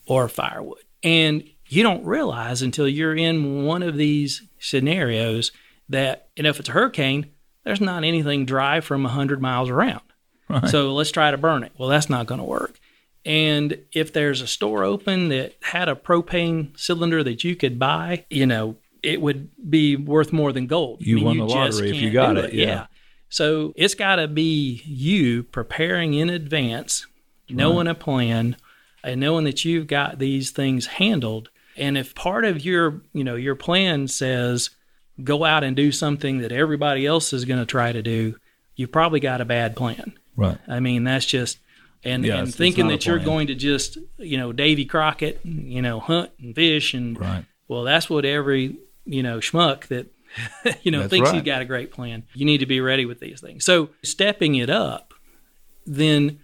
or 0.05 0.27
firewood. 0.27 0.83
And 1.01 1.49
you 1.67 1.81
don't 1.81 2.05
realize 2.05 2.61
until 2.61 2.87
you're 2.87 3.15
in 3.15 3.65
one 3.65 3.83
of 3.83 3.95
these 3.95 4.43
scenarios 4.59 5.51
that, 5.89 6.29
you 6.35 6.43
know, 6.43 6.49
if 6.49 6.59
it's 6.59 6.69
a 6.69 6.73
hurricane, 6.73 7.31
there's 7.63 7.81
not 7.81 8.03
anything 8.03 8.45
dry 8.45 8.79
from 8.79 9.03
100 9.03 9.41
miles 9.41 9.69
around. 9.69 10.01
So 10.69 10.93
let's 10.93 11.11
try 11.11 11.31
to 11.31 11.37
burn 11.37 11.63
it. 11.63 11.73
Well, 11.77 11.89
that's 11.89 12.09
not 12.09 12.25
going 12.25 12.39
to 12.39 12.45
work. 12.45 12.79
And 13.25 13.79
if 13.91 14.13
there's 14.13 14.39
a 14.39 14.47
store 14.47 14.85
open 14.85 15.27
that 15.27 15.57
had 15.61 15.89
a 15.89 15.95
propane 15.95 16.79
cylinder 16.79 17.21
that 17.23 17.43
you 17.43 17.57
could 17.57 17.77
buy, 17.77 18.25
you 18.29 18.45
know, 18.45 18.77
it 19.03 19.21
would 19.21 19.49
be 19.69 19.97
worth 19.97 20.31
more 20.31 20.53
than 20.53 20.65
gold. 20.67 21.01
You 21.01 21.23
won 21.23 21.37
the 21.37 21.45
lottery 21.45 21.89
if 21.89 21.97
you 21.97 22.11
got 22.11 22.35
do 22.35 22.39
it, 22.39 22.53
yeah. 22.53 22.87
So 23.27 23.73
it's 23.75 23.95
got 23.95 24.15
to 24.15 24.29
be 24.29 24.81
you 24.85 25.43
preparing 25.43 26.13
in 26.13 26.29
advance, 26.29 27.05
knowing 27.49 27.87
a 27.87 27.95
plan, 27.95 28.55
and 29.03 29.19
knowing 29.19 29.43
that 29.43 29.65
you've 29.65 29.87
got 29.87 30.19
these 30.19 30.51
things 30.51 30.85
handled. 30.85 31.49
And 31.75 31.97
if 31.97 32.15
part 32.15 32.45
of 32.45 32.63
your, 32.63 33.01
you 33.11 33.25
know, 33.25 33.35
your 33.35 33.55
plan 33.55 34.07
says 34.07 34.69
go 35.23 35.43
out 35.43 35.63
and 35.63 35.75
do 35.75 35.91
something 35.91 36.39
that 36.39 36.51
everybody 36.51 37.05
else 37.05 37.33
is 37.33 37.45
going 37.45 37.59
to 37.59 37.65
try 37.65 37.91
to 37.91 38.01
do, 38.01 38.35
you've 38.75 38.91
probably 38.91 39.19
got 39.19 39.41
a 39.41 39.45
bad 39.45 39.75
plan. 39.75 40.13
Right. 40.35 40.57
I 40.67 40.79
mean, 40.79 41.03
that's 41.03 41.25
just 41.25 41.57
and, 42.03 42.23
Yeah, 42.23 42.33
and 42.33 42.39
it's- 42.41 42.49
it's 42.49 42.57
thinking 42.57 42.85
a 42.87 42.89
that 42.91 43.05
you're 43.07 43.17
going 43.19 43.47
to 43.47 43.55
just 43.55 43.97
you 44.17 44.37
know 44.37 44.53
Davy 44.53 44.85
Crockett, 44.85 45.39
you 45.43 45.81
know, 45.81 45.99
hunt 45.99 46.29
and 46.39 46.53
fish 46.55 46.93
and 46.93 47.19
Right. 47.19 47.45
well, 47.67 47.83
that's 47.83 48.09
what 48.09 48.23
every 48.25 48.77
you 49.09 49.23
know, 49.23 49.37
schmuck 49.39 49.87
that, 49.87 50.07
you 50.83 50.91
know, 50.91 50.99
That's 50.99 51.09
thinks 51.11 51.29
right. 51.29 51.35
he's 51.35 51.43
got 51.45 51.61
a 51.61 51.65
great 51.65 51.91
plan. 51.93 52.23
You 52.33 52.45
need 52.45 52.57
to 52.59 52.65
be 52.65 52.81
ready 52.81 53.05
with 53.05 53.19
these 53.21 53.39
things. 53.39 53.63
So 53.63 53.89
stepping 54.03 54.55
it 54.55 54.69
up, 54.69 55.13
then 55.85 56.39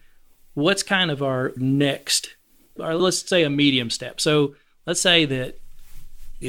what's 0.53 0.81
kind 0.83 1.11
of 1.11 1.21
our 1.21 1.51
next, 1.57 2.35
or 2.77 2.95
let's 2.95 3.27
say 3.27 3.43
a 3.43 3.49
medium 3.49 3.89
step. 3.89 4.21
So 4.21 4.55
let's 4.85 5.01
say 5.01 5.25
that 5.25 5.59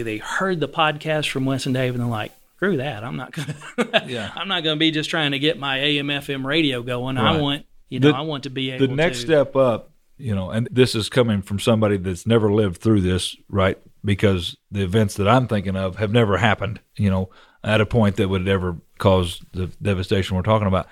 they 0.03 0.19
heard 0.19 0.61
the 0.61 0.69
podcast 0.69 1.29
from 1.29 1.45
Wes 1.45 1.67
and 1.67 1.75
Dave 1.75 1.95
and 1.95 2.03
they're 2.03 2.09
like, 2.11 2.33
screw 2.57 2.77
that. 2.79 3.05
I'm 3.05 3.17
not 3.17 3.33
gonna 3.33 3.55
Yeah. 4.07 4.31
I'm 4.35 4.49
not 4.49 4.65
gonna 4.65 4.77
be 4.77 4.91
just 4.91 5.11
trying 5.11 5.33
to 5.33 5.39
get 5.39 5.59
my 5.59 5.79
AM 5.79 6.09
FM 6.09 6.45
radio 6.45 6.83
going. 6.83 7.19
I 7.19 7.41
want 7.41 7.67
you 7.89 8.01
know, 8.01 8.11
The- 8.13 8.17
I 8.17 8.23
want 8.23 8.45
to 8.45 8.51
be 8.51 8.71
able 8.71 8.87
the 8.89 8.95
next 8.95 9.21
to 9.21 9.27
step 9.27 9.57
up, 9.57 9.91
you 10.17 10.35
know, 10.35 10.51
and 10.51 10.69
this 10.71 10.95
is 10.95 11.09
coming 11.09 11.43
from 11.43 11.59
somebody 11.59 11.97
that's 11.97 12.27
never 12.27 12.53
lived 12.53 12.81
through 12.81 13.03
this, 13.03 13.37
right? 13.49 13.79
Because 14.05 14.57
the 14.71 14.83
events 14.83 15.15
that 15.17 15.29
I'm 15.29 15.47
thinking 15.47 15.77
of 15.77 15.97
have 15.97 16.13
never 16.13 16.37
happened, 16.37 16.81
you 16.97 17.11
know, 17.11 17.31
at 17.63 17.81
a 17.81 17.87
point 17.87 18.17
that 18.17 18.29
would 18.29 18.49
ever 18.49 18.77
cause 18.99 19.41
the 19.53 19.67
devastation 19.81 20.37
we're 20.37 20.43
talking 20.43 20.69
about. 20.69 20.89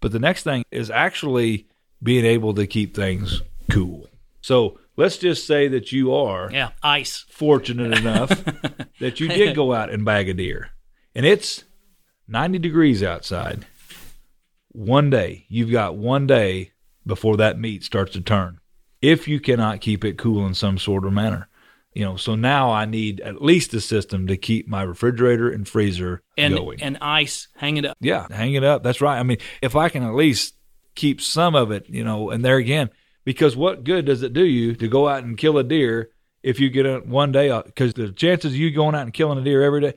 But 0.00 0.12
the 0.12 0.18
next 0.18 0.42
thing 0.44 0.64
is 0.70 0.90
actually 0.90 1.66
being 2.02 2.24
able 2.24 2.54
to 2.54 2.66
keep 2.66 2.94
things 2.94 3.42
cool. 3.70 4.08
So 4.40 4.79
let's 4.96 5.16
just 5.18 5.46
say 5.46 5.68
that 5.68 5.92
you 5.92 6.12
are 6.14 6.50
Yeah, 6.52 6.70
ice. 6.82 7.24
fortunate 7.30 7.96
enough 7.98 8.28
that 9.00 9.20
you 9.20 9.28
did 9.28 9.54
go 9.56 9.72
out 9.72 9.90
and 9.90 10.04
bag 10.04 10.28
a 10.28 10.34
deer 10.34 10.70
and 11.14 11.24
it's 11.26 11.64
90 12.28 12.58
degrees 12.58 13.02
outside 13.02 13.66
one 14.72 15.10
day 15.10 15.46
you've 15.48 15.70
got 15.72 15.96
one 15.96 16.26
day 16.26 16.72
before 17.06 17.36
that 17.38 17.58
meat 17.58 17.82
starts 17.82 18.12
to 18.12 18.20
turn 18.20 18.58
if 19.02 19.26
you 19.26 19.40
cannot 19.40 19.80
keep 19.80 20.04
it 20.04 20.18
cool 20.18 20.46
in 20.46 20.54
some 20.54 20.78
sort 20.78 21.04
of 21.04 21.12
manner 21.12 21.48
you 21.92 22.04
know 22.04 22.16
so 22.16 22.34
now 22.36 22.70
i 22.70 22.84
need 22.84 23.20
at 23.22 23.42
least 23.42 23.74
a 23.74 23.80
system 23.80 24.26
to 24.28 24.36
keep 24.36 24.68
my 24.68 24.82
refrigerator 24.82 25.50
and 25.50 25.66
freezer 25.66 26.22
And 26.36 26.54
going 26.54 26.80
and 26.82 26.98
ice, 27.00 27.48
hang 27.56 27.78
it 27.78 27.84
up. 27.84 27.96
yeah, 28.00 28.26
hang 28.30 28.54
it 28.54 28.62
up. 28.64 28.82
That's 28.84 29.00
right. 29.00 29.18
I 29.18 29.22
mean, 29.24 29.38
if 29.60 29.74
I 29.74 29.88
can 29.88 30.02
at 30.04 30.14
least 30.14 30.54
keep 30.94 31.20
some 31.20 31.54
of 31.56 31.70
it, 31.72 31.86
you 31.88 32.04
know, 32.04 32.30
and 32.30 32.44
there 32.44 32.56
again, 32.56 32.90
because 33.24 33.56
what 33.56 33.84
good 33.84 34.06
does 34.06 34.22
it 34.22 34.32
do 34.32 34.44
you 34.44 34.74
to 34.76 34.88
go 34.88 35.08
out 35.08 35.24
and 35.24 35.38
kill 35.38 35.58
a 35.58 35.64
deer 35.64 36.10
if 36.42 36.58
you 36.58 36.70
get 36.70 36.86
it 36.86 37.06
one 37.06 37.32
day? 37.32 37.60
Because 37.64 37.94
the 37.94 38.12
chances 38.12 38.52
of 38.52 38.56
you 38.56 38.70
going 38.70 38.94
out 38.94 39.02
and 39.02 39.12
killing 39.12 39.38
a 39.38 39.44
deer 39.44 39.62
every 39.62 39.80
day, 39.80 39.94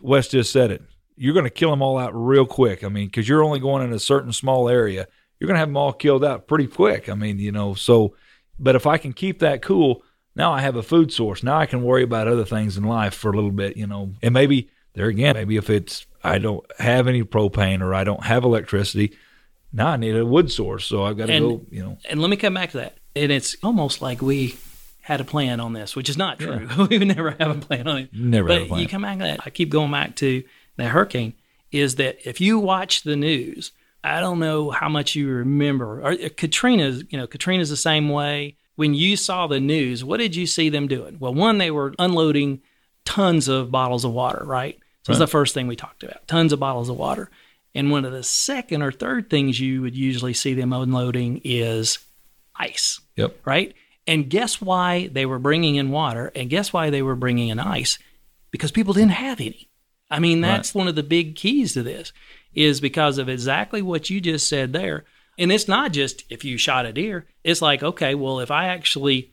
Wes 0.00 0.28
just 0.28 0.52
said 0.52 0.70
it, 0.70 0.82
you're 1.16 1.34
going 1.34 1.44
to 1.44 1.50
kill 1.50 1.70
them 1.70 1.82
all 1.82 1.98
out 1.98 2.12
real 2.14 2.46
quick. 2.46 2.84
I 2.84 2.88
mean, 2.88 3.06
because 3.06 3.28
you're 3.28 3.44
only 3.44 3.60
going 3.60 3.84
in 3.84 3.92
a 3.92 3.98
certain 3.98 4.32
small 4.32 4.68
area, 4.68 5.06
you're 5.38 5.46
going 5.46 5.56
to 5.56 5.60
have 5.60 5.68
them 5.68 5.76
all 5.76 5.92
killed 5.92 6.24
out 6.24 6.46
pretty 6.46 6.66
quick. 6.66 7.08
I 7.08 7.14
mean, 7.14 7.38
you 7.38 7.52
know, 7.52 7.74
so, 7.74 8.14
but 8.58 8.76
if 8.76 8.86
I 8.86 8.98
can 8.98 9.12
keep 9.12 9.40
that 9.40 9.62
cool, 9.62 10.02
now 10.34 10.52
I 10.52 10.60
have 10.60 10.76
a 10.76 10.82
food 10.82 11.12
source. 11.12 11.42
Now 11.42 11.58
I 11.58 11.66
can 11.66 11.82
worry 11.82 12.02
about 12.02 12.28
other 12.28 12.44
things 12.44 12.76
in 12.76 12.84
life 12.84 13.14
for 13.14 13.30
a 13.30 13.34
little 13.34 13.50
bit, 13.50 13.76
you 13.76 13.86
know, 13.86 14.12
and 14.22 14.32
maybe 14.32 14.70
there 14.94 15.06
again, 15.06 15.34
maybe 15.34 15.56
if 15.56 15.68
it's 15.68 16.06
I 16.24 16.38
don't 16.38 16.64
have 16.78 17.08
any 17.08 17.22
propane 17.24 17.80
or 17.80 17.94
I 17.94 18.04
don't 18.04 18.24
have 18.24 18.44
electricity, 18.44 19.16
now 19.72 19.88
I 19.88 19.96
need 19.96 20.16
a 20.16 20.24
wood 20.26 20.50
source, 20.50 20.84
so 20.86 21.04
I've 21.04 21.16
got 21.16 21.26
to 21.26 21.32
And- 21.32 21.44
go, 21.48 21.66
you 21.70 21.82
know. 21.82 21.98
And 22.08 22.20
let 22.20 22.30
me 22.30 22.36
come 22.36 22.54
back 22.54 22.70
to 22.72 22.78
that. 22.78 22.98
And 23.14 23.30
it's 23.30 23.56
almost 23.62 24.00
like 24.02 24.22
we 24.22 24.56
had 25.02 25.20
a 25.20 25.24
plan 25.24 25.60
on 25.60 25.72
this, 25.72 25.94
which 25.96 26.08
is 26.08 26.16
not 26.16 26.38
true. 26.38 26.68
we 26.90 26.98
never 26.98 27.32
have 27.32 27.56
a 27.56 27.60
plan 27.60 27.86
on 27.88 27.98
it. 27.98 28.10
Never 28.12 28.48
but 28.48 28.54
had 28.54 28.62
a 28.62 28.66
plan. 28.66 28.80
you 28.80 28.88
come 28.88 29.02
back 29.02 29.18
to 29.18 29.24
that. 29.24 29.40
I 29.44 29.50
keep 29.50 29.68
going 29.70 29.90
back 29.90 30.16
to 30.16 30.42
that 30.76 30.88
hurricane. 30.90 31.34
Is 31.70 31.96
that 31.96 32.18
if 32.28 32.40
you 32.40 32.58
watch 32.58 33.02
the 33.02 33.16
news, 33.16 33.72
I 34.04 34.20
don't 34.20 34.38
know 34.38 34.70
how 34.70 34.88
much 34.88 35.14
you 35.14 35.28
remember. 35.28 36.00
Or 36.02 36.12
uh, 36.12 36.28
Katrina's, 36.36 37.04
you 37.10 37.18
know, 37.18 37.26
Katrina's 37.26 37.70
the 37.70 37.76
same 37.76 38.08
way. 38.08 38.56
When 38.76 38.94
you 38.94 39.16
saw 39.16 39.46
the 39.46 39.60
news, 39.60 40.02
what 40.04 40.18
did 40.18 40.34
you 40.36 40.46
see 40.46 40.68
them 40.68 40.86
doing? 40.88 41.16
Well, 41.20 41.34
one, 41.34 41.58
they 41.58 41.70
were 41.70 41.94
unloading 41.98 42.60
tons 43.04 43.48
of 43.48 43.70
bottles 43.70 44.04
of 44.04 44.12
water, 44.12 44.42
right? 44.46 44.78
So 45.04 45.12
that's 45.12 45.18
the 45.18 45.26
first 45.26 45.52
thing 45.54 45.66
we 45.66 45.76
talked 45.76 46.02
about. 46.04 46.26
Tons 46.28 46.52
of 46.52 46.60
bottles 46.60 46.88
of 46.88 46.96
water. 46.96 47.30
And 47.74 47.90
one 47.90 48.04
of 48.04 48.12
the 48.12 48.22
second 48.22 48.82
or 48.82 48.92
third 48.92 49.30
things 49.30 49.58
you 49.58 49.80
would 49.82 49.96
usually 49.96 50.34
see 50.34 50.52
them 50.54 50.72
unloading 50.72 51.40
is 51.44 51.98
ice 52.54 53.00
Yep. 53.16 53.38
right? 53.46 53.74
And 54.06 54.28
guess 54.28 54.60
why 54.60 55.06
they 55.08 55.24
were 55.26 55.38
bringing 55.38 55.76
in 55.76 55.90
water? 55.90 56.32
And 56.34 56.50
guess 56.50 56.72
why 56.72 56.90
they 56.90 57.02
were 57.02 57.14
bringing 57.16 57.48
in 57.48 57.58
ice? 57.58 57.98
Because 58.50 58.70
people 58.72 58.92
didn't 58.92 59.12
have 59.12 59.40
any. 59.40 59.68
I 60.10 60.18
mean, 60.18 60.40
that's 60.42 60.74
one 60.74 60.88
of 60.88 60.94
the 60.96 61.02
big 61.02 61.36
keys 61.36 61.72
to 61.74 61.82
this 61.82 62.12
is 62.52 62.80
because 62.80 63.16
of 63.16 63.28
exactly 63.30 63.80
what 63.80 64.10
you 64.10 64.20
just 64.20 64.46
said 64.48 64.72
there. 64.74 65.04
And 65.38 65.50
it's 65.50 65.66
not 65.68 65.92
just 65.92 66.24
if 66.28 66.44
you 66.44 66.58
shot 66.58 66.84
a 66.84 66.92
deer. 66.92 67.26
It's 67.42 67.62
like, 67.62 67.82
okay, 67.82 68.14
well, 68.14 68.40
if 68.40 68.50
I 68.50 68.66
actually 68.66 69.32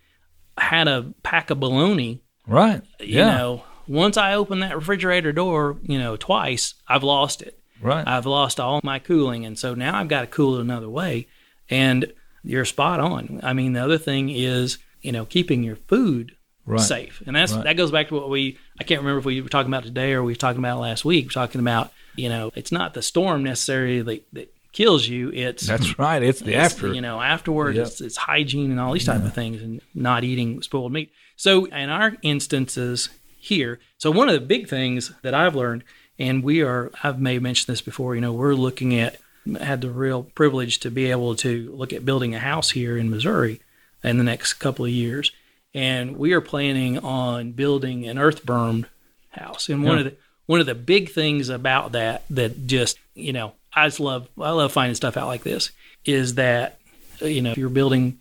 had 0.58 0.88
a 0.88 1.14
pack 1.24 1.50
of 1.50 1.58
baloney, 1.58 2.22
Right. 2.48 2.82
you 3.02 3.18
yeah. 3.18 3.36
know, 3.38 3.64
once 3.88 4.16
I 4.16 4.36
open 4.36 4.60
that 4.62 4.76
refrigerator 4.76 5.34
door, 5.34 5.78
you 5.84 6.00
know, 6.00 6.16
twice, 6.16 6.76
I've 6.88 7.04
lost 7.04 7.42
it. 7.42 7.59
Right. 7.82 8.08
I've 8.08 8.26
lost 8.26 8.60
all 8.60 8.80
my 8.84 9.00
cooling, 9.00 9.46
and 9.46 9.58
so 9.58 9.74
now 9.74 9.98
I've 9.98 10.08
got 10.08 10.22
to 10.22 10.28
cool 10.28 10.58
it 10.58 10.62
another 10.62 10.90
way. 10.90 11.28
And 11.70 12.12
you're 12.44 12.66
spot 12.66 13.00
on. 13.00 13.40
I 13.44 13.54
mean, 13.54 13.74
the 13.74 13.84
other 13.84 13.98
thing 13.98 14.30
is, 14.30 14.78
you 15.02 15.12
know, 15.12 15.26
keeping 15.26 15.64
your 15.64 15.76
food 15.76 16.36
Right. 16.66 16.80
safe, 16.82 17.24
and 17.26 17.36
that's 17.36 17.54
Right. 17.54 17.64
that 17.64 17.78
goes 17.78 17.90
back 17.92 18.10
to 18.10 18.14
what 18.16 18.30
we. 18.30 18.58
I 18.80 18.84
can't 18.84 19.02
remember 19.02 19.20
if 19.20 19.26
we 19.26 19.42
were 19.42 19.50
talking 19.50 19.72
about 19.72 19.84
today 19.86 20.14
or 20.14 20.24
we 20.24 20.34
were 20.34 20.38
talking 20.38 20.60
about 20.60 20.80
last 20.80 21.04
week. 21.04 21.26
We're 21.26 21.32
talking 21.32 21.60
about, 21.62 21.92
you 22.16 22.30
know, 22.30 22.52
it's 22.56 22.72
not 22.72 22.94
the 22.94 23.02
storm 23.02 23.44
necessarily 23.44 24.02
that, 24.04 24.26
that 24.34 24.54
kills 24.72 25.08
you. 25.08 25.32
It's 25.34 25.66
That's 25.66 25.98
right. 25.98 26.22
It's 26.22 26.42
the 26.42 26.54
it's, 26.54 26.74
after. 26.76 26.94
You 26.94 27.02
know, 27.02 27.20
afterwards, 27.22 27.78
Yep. 27.78 27.88
it's, 27.88 28.02
it's 28.02 28.18
hygiene 28.18 28.70
and 28.70 28.80
all 28.80 28.94
these 28.94 29.06
type 29.06 29.24
of 29.24 29.34
things, 29.34 29.64
and 29.64 29.82
not 29.96 30.24
eating 30.24 30.62
spoiled 30.62 30.92
meat. 30.94 31.12
So, 31.36 31.66
in 31.66 31.90
our 31.90 32.16
instances 32.22 33.10
here, 33.40 33.80
so 33.98 34.12
one 34.12 34.28
of 34.30 34.36
the 34.36 34.46
big 34.46 34.68
things 34.68 35.12
that 35.24 35.34
I've 35.34 35.56
learned, 35.56 35.84
and 36.20 36.44
we 36.44 36.62
are, 36.62 36.92
I 37.04 37.12
may 37.14 37.36
have 37.36 37.44
mentioned 37.44 37.74
this 37.74 37.82
before. 37.82 38.14
You 38.14 38.22
know, 38.22 38.34
we're 38.34 38.54
looking 38.54 38.94
at 39.00 39.18
had 39.60 39.82
the 39.82 39.90
real 39.90 40.24
privilege 40.24 40.80
to 40.82 40.92
be 40.92 41.10
able 41.10 41.34
to 41.38 41.72
look 41.74 41.94
at 41.94 42.06
building 42.06 42.36
a 42.36 42.40
house 42.40 42.72
here 42.72 42.98
in 42.98 43.10
Missouri 43.10 43.62
in 44.04 44.18
the 44.18 44.24
next 44.24 44.54
couple 44.56 44.86
of 44.86 44.92
years, 44.92 45.32
and 45.74 46.18
we 46.18 46.34
are 46.34 46.42
planning 46.42 47.00
on 47.00 47.52
building 47.54 48.08
an 48.08 48.18
earth 48.20 48.46
bermed 48.46 48.86
house. 49.30 49.70
And 49.70 49.84
one 49.84 49.94
Yeah. 49.98 50.00
of 50.00 50.12
the 50.12 50.18
one 50.46 50.60
of 50.60 50.66
the 50.66 50.76
big 50.76 51.12
things 51.12 51.50
about 51.50 51.92
that 51.94 52.24
that 52.32 52.66
just 52.68 52.98
you 53.16 53.32
know 53.34 53.54
I 53.74 53.88
just 53.88 54.00
love 54.00 54.28
I 54.40 54.50
love 54.52 54.72
finding 54.72 54.96
stuff 54.96 55.16
out 55.18 55.28
like 55.28 55.44
this 55.44 55.72
is 56.06 56.36
that 56.36 56.80
you 57.22 57.42
know 57.42 57.52
if 57.52 57.58
your 57.58 57.70
building 57.70 58.20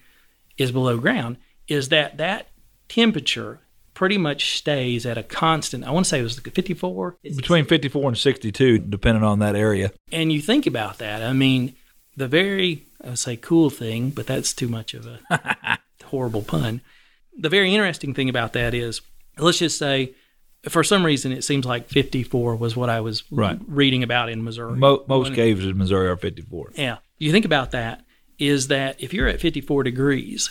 is 0.57 0.71
below 0.73 0.99
ground 0.99 1.37
is 1.69 1.89
that 1.91 2.19
that 2.19 2.49
temperature 2.89 3.61
pretty 3.99 4.17
much 4.17 4.57
stays 4.57 5.05
at 5.05 5.19
a 5.19 5.25
constant 5.25 5.83
I 5.85 5.91
want 5.91 6.07
to 6.07 6.09
say 6.09 6.21
it 6.21 6.23
was 6.23 6.37
like 6.39 6.55
54 6.55 7.17
Between 7.37 7.65
54 7.65 8.09
and 8.11 8.17
62, 8.17 8.79
depending 8.79 9.25
on 9.25 9.41
that 9.41 9.57
area. 9.57 9.91
and 10.13 10.33
you 10.33 10.41
think 10.41 10.67
about 10.69 10.99
that 10.99 11.21
I 11.21 11.33
mean 11.33 11.75
the 12.17 12.29
very 12.29 12.85
I 13.05 13.09
would 13.09 13.19
say 13.19 13.35
cool 13.37 13.71
thing 13.71 14.11
but 14.11 14.25
that's 14.29 14.53
too 14.53 14.69
much 14.69 14.95
of 14.95 15.07
a 15.09 15.79
horrible 16.05 16.43
pun 16.43 16.81
the 17.37 17.49
very 17.49 17.75
interesting 17.75 18.15
thing 18.15 18.29
about 18.29 18.53
that 18.53 18.73
is 18.73 19.01
let's 19.37 19.59
just 19.59 19.79
say 19.79 20.15
for 20.69 20.85
some 20.85 21.05
reason 21.05 21.33
it 21.33 21.43
seems 21.43 21.65
like 21.67 21.89
54 21.89 22.55
was 22.55 22.77
what 22.77 22.89
I 22.89 23.01
was 23.01 23.25
Right. 23.33 23.59
reading 23.67 24.05
about 24.05 24.29
in 24.29 24.45
Missouri 24.45 24.77
Mo- 24.77 25.05
most 25.09 25.35
caves 25.35 25.65
in 25.65 25.77
Missouri 25.77 26.09
are 26.09 26.17
54. 26.17 26.71
Yeah. 26.77 26.99
You 27.19 27.33
think 27.33 27.45
about 27.45 27.73
that 27.73 28.05
is 28.39 28.69
that 28.69 29.03
if 29.03 29.13
you're 29.13 29.27
at 29.29 29.41
54 29.41 29.83
degrees, 29.83 30.51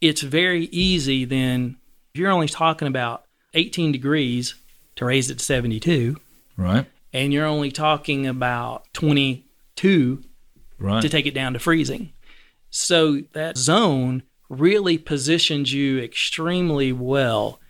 it's 0.00 0.22
very 0.22 0.66
easy 0.66 1.24
then 1.24 1.76
you're 2.14 2.30
only 2.30 2.48
talking 2.48 2.88
about 2.88 3.24
18 3.54 3.92
degrees 3.92 4.54
to 4.96 5.04
raise 5.04 5.30
it 5.30 5.38
to 5.38 5.44
72 5.44 6.16
Right. 6.56 6.86
and 7.12 7.32
you're 7.32 7.46
only 7.46 7.70
talking 7.70 8.26
about 8.26 8.84
22 8.92 10.22
Right. 10.78 11.00
to 11.02 11.08
take 11.08 11.26
it 11.26 11.34
down 11.34 11.52
to 11.52 11.58
freezing. 11.58 12.12
So 12.70 13.22
that 13.32 13.56
zone 13.56 14.22
really 14.48 14.98
positions 14.98 15.72
you 15.72 15.98
extremely 16.00 16.92
well 16.92 17.60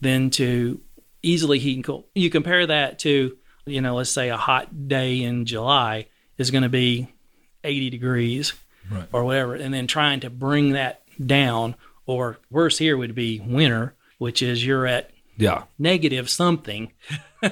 then 0.00 0.30
to 0.30 0.80
easily 1.22 1.58
heat 1.58 1.76
and 1.76 1.84
cool. 1.84 2.06
You 2.14 2.30
compare 2.30 2.66
that 2.66 2.98
to, 3.00 3.36
you 3.66 3.80
know, 3.80 3.96
let's 3.96 4.10
say 4.10 4.28
a 4.28 4.36
hot 4.36 4.86
day 4.88 5.22
in 5.22 5.44
July 5.46 6.06
is 6.36 6.50
going 6.52 6.62
to 6.62 6.68
be 6.68 7.08
80 7.64 7.90
degrees 7.90 8.52
Right. 8.90 9.08
or 9.12 9.24
whatever, 9.24 9.54
and 9.54 9.74
then 9.74 9.86
trying 9.86 10.20
to 10.20 10.30
bring 10.30 10.72
that 10.72 11.02
down, 11.24 11.74
or 12.08 12.38
worse 12.50 12.78
here 12.78 12.96
would 12.96 13.14
be 13.14 13.38
winter, 13.38 13.94
which 14.16 14.42
is 14.42 14.64
you're 14.64 14.86
at 14.86 15.10
yeah. 15.36 15.64
negative 15.78 16.28
something, 16.28 16.90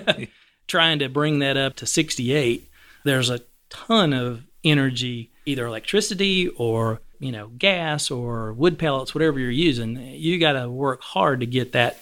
trying 0.67 0.99
to 0.99 1.09
bring 1.09 1.39
that 1.41 1.57
up 1.57 1.77
to 1.77 1.87
68, 1.87 2.69
there's 3.05 3.31
a 3.31 3.43
ton 3.69 4.13
of 4.13 4.43
energy, 4.65 5.31
either 5.45 5.67
electricity 5.67 6.49
or 6.49 7.01
you 7.19 7.31
know 7.31 7.49
gas 7.59 8.11
or 8.11 8.53
wood 8.55 8.79
pellets, 8.79 9.15
whatever 9.15 9.39
you're 9.39 9.51
using. 9.51 9.97
You 9.97 10.41
got 10.41 10.53
to 10.53 10.69
work 10.69 11.03
hard 11.03 11.41
to 11.41 11.47
get 11.47 11.73
that 11.73 12.01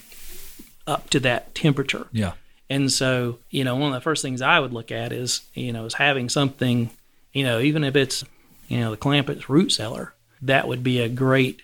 up 0.86 1.10
to 1.10 1.20
that 1.20 1.54
temperature. 1.54 2.06
Yeah. 2.12 2.32
And 2.70 2.90
so, 2.90 3.38
you 3.50 3.64
know, 3.64 3.76
one 3.76 3.88
of 3.88 3.94
the 3.94 4.00
first 4.00 4.22
things 4.22 4.40
I 4.40 4.58
would 4.58 4.72
look 4.72 4.90
at 4.90 5.12
is, 5.12 5.42
you 5.52 5.72
know, 5.72 5.84
is 5.84 5.94
having 5.94 6.28
something, 6.28 6.90
you 7.32 7.44
know, 7.44 7.60
even 7.60 7.84
if 7.84 7.94
it's, 7.94 8.24
you 8.68 8.80
know, 8.80 8.90
the 8.90 8.96
Clampett's 8.96 9.50
root 9.50 9.70
cellar, 9.70 10.14
that 10.40 10.66
would 10.66 10.82
be 10.82 11.00
a 11.00 11.08
great 11.08 11.60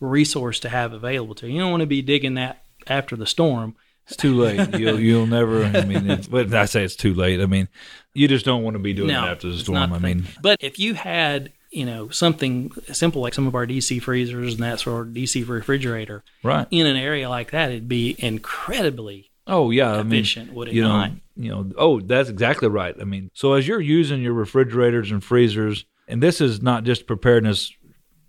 resource 0.00 0.60
to 0.60 0.68
have 0.68 0.92
available 0.92 1.34
to 1.36 1.46
you. 1.46 1.54
You 1.54 1.60
don't 1.60 1.70
want 1.70 1.80
to 1.82 1.86
be 1.86 2.02
digging 2.02 2.34
that 2.34 2.62
after 2.86 3.16
the 3.16 3.26
storm, 3.26 3.76
It's 4.06 4.16
too 4.16 4.34
late. 4.34 4.74
You'll 4.78 5.00
you'll 5.00 5.26
never. 5.26 5.64
I 5.64 5.84
mean, 5.84 6.10
it's, 6.10 6.26
but 6.28 6.52
I 6.52 6.66
say 6.66 6.84
it's 6.84 6.96
too 6.96 7.14
late. 7.14 7.40
I 7.40 7.46
mean, 7.46 7.68
you 8.12 8.28
just 8.28 8.44
don't 8.44 8.62
want 8.62 8.74
to 8.74 8.82
be 8.82 8.92
doing 8.92 9.08
No, 9.08 9.24
it 9.26 9.30
after 9.30 9.48
the 9.50 9.58
storm. 9.58 9.90
the 9.90 9.96
I 9.96 9.98
mean, 9.98 10.26
but 10.42 10.58
if 10.60 10.78
you 10.78 10.92
had, 10.94 11.52
you 11.70 11.86
know, 11.86 12.10
something 12.10 12.70
simple 12.92 13.22
like 13.22 13.32
some 13.34 13.46
of 13.46 13.54
our 13.54 13.66
DC 13.66 14.02
freezers 14.02 14.54
and 14.54 14.62
that 14.62 14.80
sort 14.80 15.06
of 15.08 15.14
DC 15.14 15.48
refrigerator 15.48 16.22
right? 16.42 16.66
in 16.70 16.86
an 16.86 16.96
area 16.96 17.30
like 17.30 17.50
that, 17.52 17.70
it'd 17.70 17.88
be 17.88 18.14
incredibly 18.18 19.30
Oh 19.46 19.70
yeah, 19.70 19.92
I 19.92 20.02
mean, 20.02 20.14
efficient, 20.20 20.52
would 20.54 20.68
it 20.68 20.74
you 20.74 20.82
know, 20.82 20.88
not? 20.88 21.10
you 21.36 21.50
know. 21.50 21.70
Oh, 21.76 22.00
that's 22.00 22.28
exactly 22.30 22.68
right. 22.68 22.94
I 22.98 23.04
mean, 23.04 23.30
so 23.34 23.52
as 23.54 23.66
you're 23.68 23.80
using 23.80 24.22
your 24.22 24.32
refrigerators 24.32 25.10
and 25.10 25.22
freezers, 25.22 25.84
and 26.08 26.22
this 26.22 26.40
is 26.40 26.62
not 26.62 26.84
just 26.84 27.06
preparedness 27.06 27.70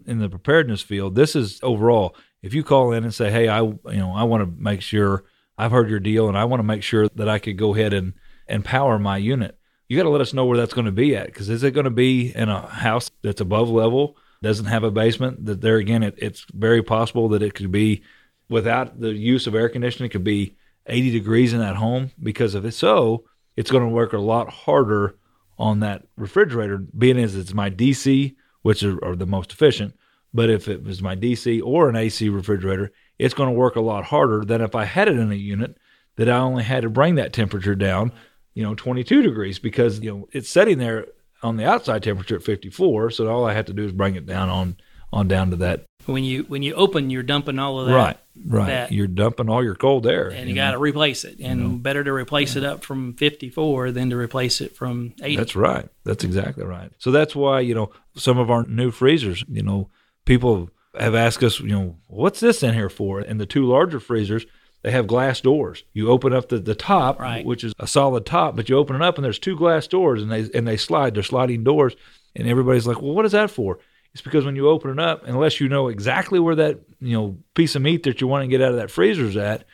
in 0.06 0.20
the 0.20 0.30
preparedness 0.30 0.82
field. 0.82 1.16
This 1.16 1.36
is 1.36 1.60
overall. 1.64 2.16
If 2.42 2.54
you 2.54 2.64
call 2.64 2.92
in 2.92 3.04
and 3.04 3.14
say, 3.14 3.32
"Hey, 3.32 3.48
I 3.48 3.62
you 3.62 3.80
know 3.86 4.14
I 4.14 4.24
want 4.24 4.44
to 4.44 4.62
make 4.62 4.82
sure 4.82 5.24
I've 5.58 5.72
heard 5.72 5.90
your 5.90 6.00
deal, 6.00 6.28
and 6.28 6.38
I 6.38 6.46
want 6.46 6.60
to 6.60 6.66
make 6.66 6.84
sure 6.84 7.08
that 7.16 7.30
I 7.30 7.40
could 7.40 7.58
go 7.58 7.74
ahead 7.74 7.94
and 7.94 8.14
and 8.48 8.64
power 8.64 9.00
my 9.00 9.18
unit," 9.18 9.58
you 9.88 9.98
got 9.98 10.04
to 10.04 10.10
let 10.10 10.22
us 10.22 10.34
know 10.34 10.46
where 10.46 10.58
that's 10.58 10.74
going 10.74 10.86
to 10.86 10.92
be 10.92 11.16
at. 11.16 11.28
Because 11.28 11.50
is 11.50 11.64
it 11.64 11.72
going 11.72 11.86
to 11.86 11.90
be 11.90 12.36
in 12.36 12.50
a 12.50 12.68
house 12.68 13.12
that's 13.22 13.42
above 13.42 13.70
level, 13.70 14.18
doesn't 14.42 14.66
have 14.66 14.84
a 14.84 14.92
basement? 14.92 15.46
That 15.46 15.62
there 15.62 15.78
again, 15.78 16.04
it, 16.04 16.16
it's 16.18 16.46
very 16.54 16.84
possible 16.84 17.30
that 17.30 17.44
it 17.44 17.54
could 17.54 17.72
be 17.72 18.04
without 18.50 19.00
the 19.00 19.14
use 19.14 19.48
of 19.48 19.56
air 19.56 19.70
conditioning, 19.70 20.08
it 20.08 20.12
could 20.12 20.24
be 20.24 20.56
80 20.88 21.12
degrees 21.12 21.54
in 21.54 21.60
that 21.60 21.76
home. 21.76 22.12
Because 22.22 22.56
if 22.56 22.66
it's 22.66 22.78
so, 22.78 23.26
it's 23.56 23.72
going 23.72 23.84
to 23.84 23.94
work 23.94 24.14
a 24.14 24.20
lot 24.20 24.50
harder 24.50 25.18
on 25.58 25.80
that 25.80 26.04
refrigerator, 26.18 26.78
being 26.78 27.18
as 27.18 27.36
it's 27.36 27.54
my 27.54 27.70
DC, 27.70 28.36
which 28.66 28.82
are, 28.82 28.98
are 29.06 29.16
the 29.16 29.28
most 29.28 29.54
efficient. 29.54 29.94
But 30.34 30.50
if 30.50 30.68
it 30.68 30.84
was 30.84 31.00
my 31.00 31.16
DC 31.16 31.62
or 31.64 31.88
an 31.88 31.96
AC 31.96 32.30
refrigerator, 32.30 32.92
it's 33.20 33.36
going 33.36 33.48
to 33.48 33.56
work 33.56 33.76
a 33.76 33.82
lot 33.82 34.06
harder 34.06 34.44
than 34.44 34.60
if 34.60 34.74
I 34.74 34.86
had 34.86 35.08
it 35.08 35.20
in 35.20 35.32
a 35.32 35.36
unit 35.36 35.78
that 36.16 36.28
I 36.28 36.40
only 36.40 36.64
had 36.64 36.82
to 36.82 36.90
bring 36.90 37.14
that 37.14 37.32
temperature 37.32 37.76
down, 37.76 38.12
you 38.56 38.64
know, 38.64 38.74
22 38.74 39.22
degrees 39.22 39.60
because 39.60 40.00
you 40.00 40.12
know 40.12 40.28
it's 40.32 40.50
sitting 40.50 40.80
there 40.80 41.06
on 41.44 41.58
the 41.58 41.66
outside 41.70 42.02
temperature 42.02 42.38
at 42.38 42.42
54. 42.42 43.12
So 43.12 43.28
all 43.28 43.46
I 43.46 43.54
have 43.54 43.66
to 43.66 43.74
do 43.74 43.86
is 43.86 43.92
bring 43.92 44.16
it 44.16 44.26
down 44.26 44.50
on 44.50 44.78
on 45.14 45.28
down 45.28 45.52
to 45.52 45.58
that. 45.58 45.86
When 46.06 46.24
you 46.24 46.44
when 46.44 46.62
you 46.64 46.74
open, 46.76 47.10
you're 47.10 47.24
dumping 47.24 47.58
all 47.60 47.80
of 47.80 47.88
that, 47.88 47.94
right, 47.96 48.18
right. 48.48 48.68
that- 48.68 48.92
You're 48.92 49.08
dumping 49.08 49.50
all 49.50 49.64
your 49.64 49.76
cold 49.76 50.06
air, 50.08 50.30
and 50.30 50.48
you, 50.50 50.56
know. 50.56 50.62
got 50.62 50.72
to 50.72 50.78
replace 50.80 51.24
it. 51.24 51.40
And 51.40 51.82
better 51.82 52.04
to 52.04 52.12
replace 52.14 52.56
it 52.56 52.64
up 52.64 52.84
from 52.84 53.14
54 53.14 53.92
than 53.92 54.10
to 54.12 54.16
replace 54.18 54.62
it 54.62 54.76
from 54.76 55.14
80. 55.22 55.36
That's 55.38 55.56
right. 55.56 55.88
That's 56.04 56.24
exactly 56.24 56.64
right. 56.64 56.92
So 57.00 57.12
that's 57.12 57.36
why, 57.36 57.62
you 57.62 57.74
know, 57.76 57.92
some 58.16 58.38
of 58.38 58.52
our 58.52 58.64
new 58.68 58.92
freezers, 58.92 59.44
you 59.50 59.64
know, 59.64 59.90
people 60.26 60.70
have 61.00 61.16
asked 61.16 61.44
us, 61.44 61.60
you 61.60 61.68
know, 61.70 61.98
what's 62.08 62.40
this 62.40 62.64
in 62.64 62.74
here 62.74 62.90
for? 62.90 63.20
And 63.20 63.40
the 63.40 63.46
two 63.46 63.66
larger 63.66 64.00
freezers, 64.00 64.46
they 64.84 64.92
have 64.92 65.08
glass 65.08 65.42
doors. 65.42 65.84
You 65.94 66.10
open 66.12 66.32
up 66.34 66.50
the, 66.50 66.60
the 66.60 66.76
top, 66.76 67.20
Right. 67.20 67.44
which 67.46 67.64
is 67.64 67.74
a 67.80 67.88
solid 67.88 68.26
top, 68.26 68.56
but 68.56 68.70
you 68.70 68.78
open 68.78 68.96
it 68.96 69.02
up 69.02 69.18
and 69.18 69.26
there's 69.26 69.40
two 69.40 69.56
glass 69.58 69.88
doors 69.88 70.22
and 70.22 70.32
they 70.32 70.50
and 70.54 70.68
they 70.68 70.78
slide. 70.78 71.16
They're 71.16 71.24
sliding 71.24 71.64
doors. 71.64 71.96
And 72.36 72.48
everybody's 72.48 72.86
like, 72.86 73.02
Well, 73.02 73.14
what 73.14 73.26
is 73.26 73.32
that 73.32 73.50
for? 73.50 73.80
It's 74.16 74.22
because 74.22 74.46
when 74.46 74.56
you 74.56 74.70
open 74.70 74.92
it 74.92 75.00
up, 75.00 75.28
unless 75.28 75.60
you 75.60 75.68
know 75.68 75.90
exactly 75.90 76.40
where 76.40 76.56
that, 76.56 76.80
you 77.02 77.12
know, 77.12 77.38
piece 77.54 77.76
of 77.76 77.82
meat 77.82 78.04
that 78.04 78.22
you 78.22 78.28
want 78.28 78.44
to 78.44 78.48
get 78.48 78.62
out 78.62 78.72
of 78.72 78.78
that 78.78 78.90
freezer 78.90 79.26
is 79.26 79.36
at, 79.36 79.66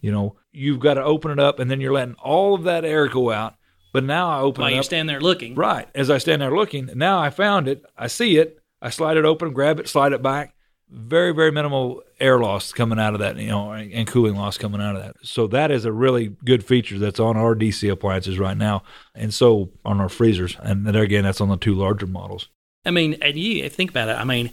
you 0.00 0.12
know, 0.12 0.36
you've 0.52 0.78
got 0.78 0.94
to 0.94 1.02
open 1.02 1.32
it 1.32 1.40
up 1.40 1.58
and 1.58 1.68
then 1.68 1.80
you're 1.80 1.92
letting 1.92 2.14
all 2.14 2.54
of 2.54 2.62
that 2.62 2.84
air 2.84 3.08
go 3.08 3.32
out. 3.32 3.56
But 3.92 4.04
now 4.04 4.30
I 4.30 4.38
open 4.38 4.62
it 4.62 4.66
up. 4.66 4.70
While 4.70 4.76
you 4.76 4.82
stand 4.84 5.08
there 5.08 5.20
looking, 5.20 5.56
Right. 5.56 5.88
As 5.96 6.10
I 6.10 6.18
stand 6.18 6.40
there 6.40 6.56
looking, 6.56 6.90
now 6.94 7.18
I 7.18 7.30
found 7.30 7.66
it. 7.66 7.84
I 7.96 8.06
see 8.06 8.38
it. 8.38 8.60
I 8.80 8.90
slide 8.90 9.16
it 9.16 9.24
open, 9.24 9.52
grab 9.52 9.80
it, 9.80 9.88
slide 9.88 10.12
it 10.12 10.22
back. 10.22 10.54
Very, 10.88 11.34
very 11.34 11.50
minimal 11.50 12.04
air 12.20 12.38
loss 12.38 12.72
coming 12.72 13.00
out 13.00 13.14
of 13.14 13.20
that, 13.20 13.36
you 13.36 13.48
know, 13.48 13.72
and 13.72 14.06
cooling 14.06 14.36
loss 14.36 14.58
coming 14.58 14.80
out 14.80 14.94
of 14.94 15.02
that. 15.02 15.16
So 15.24 15.48
that 15.48 15.72
is 15.72 15.84
a 15.84 15.92
really 15.92 16.36
good 16.44 16.64
feature 16.64 17.00
that's 17.00 17.18
on 17.18 17.36
our 17.36 17.56
DC 17.56 17.90
appliances 17.90 18.38
right 18.38 18.56
now, 18.56 18.84
and 19.12 19.34
so 19.34 19.70
on 19.84 20.00
our 20.00 20.08
freezers. 20.08 20.56
And 20.60 20.86
then 20.86 20.94
again, 20.94 21.24
that's 21.24 21.40
on 21.40 21.48
the 21.48 21.56
two 21.56 21.74
larger 21.74 22.06
models. 22.06 22.48
I 22.86 22.90
mean, 22.90 23.16
and 23.22 23.36
you 23.36 23.68
think 23.68 23.90
about 23.90 24.08
it. 24.08 24.12
I 24.18 24.24
mean, 24.24 24.50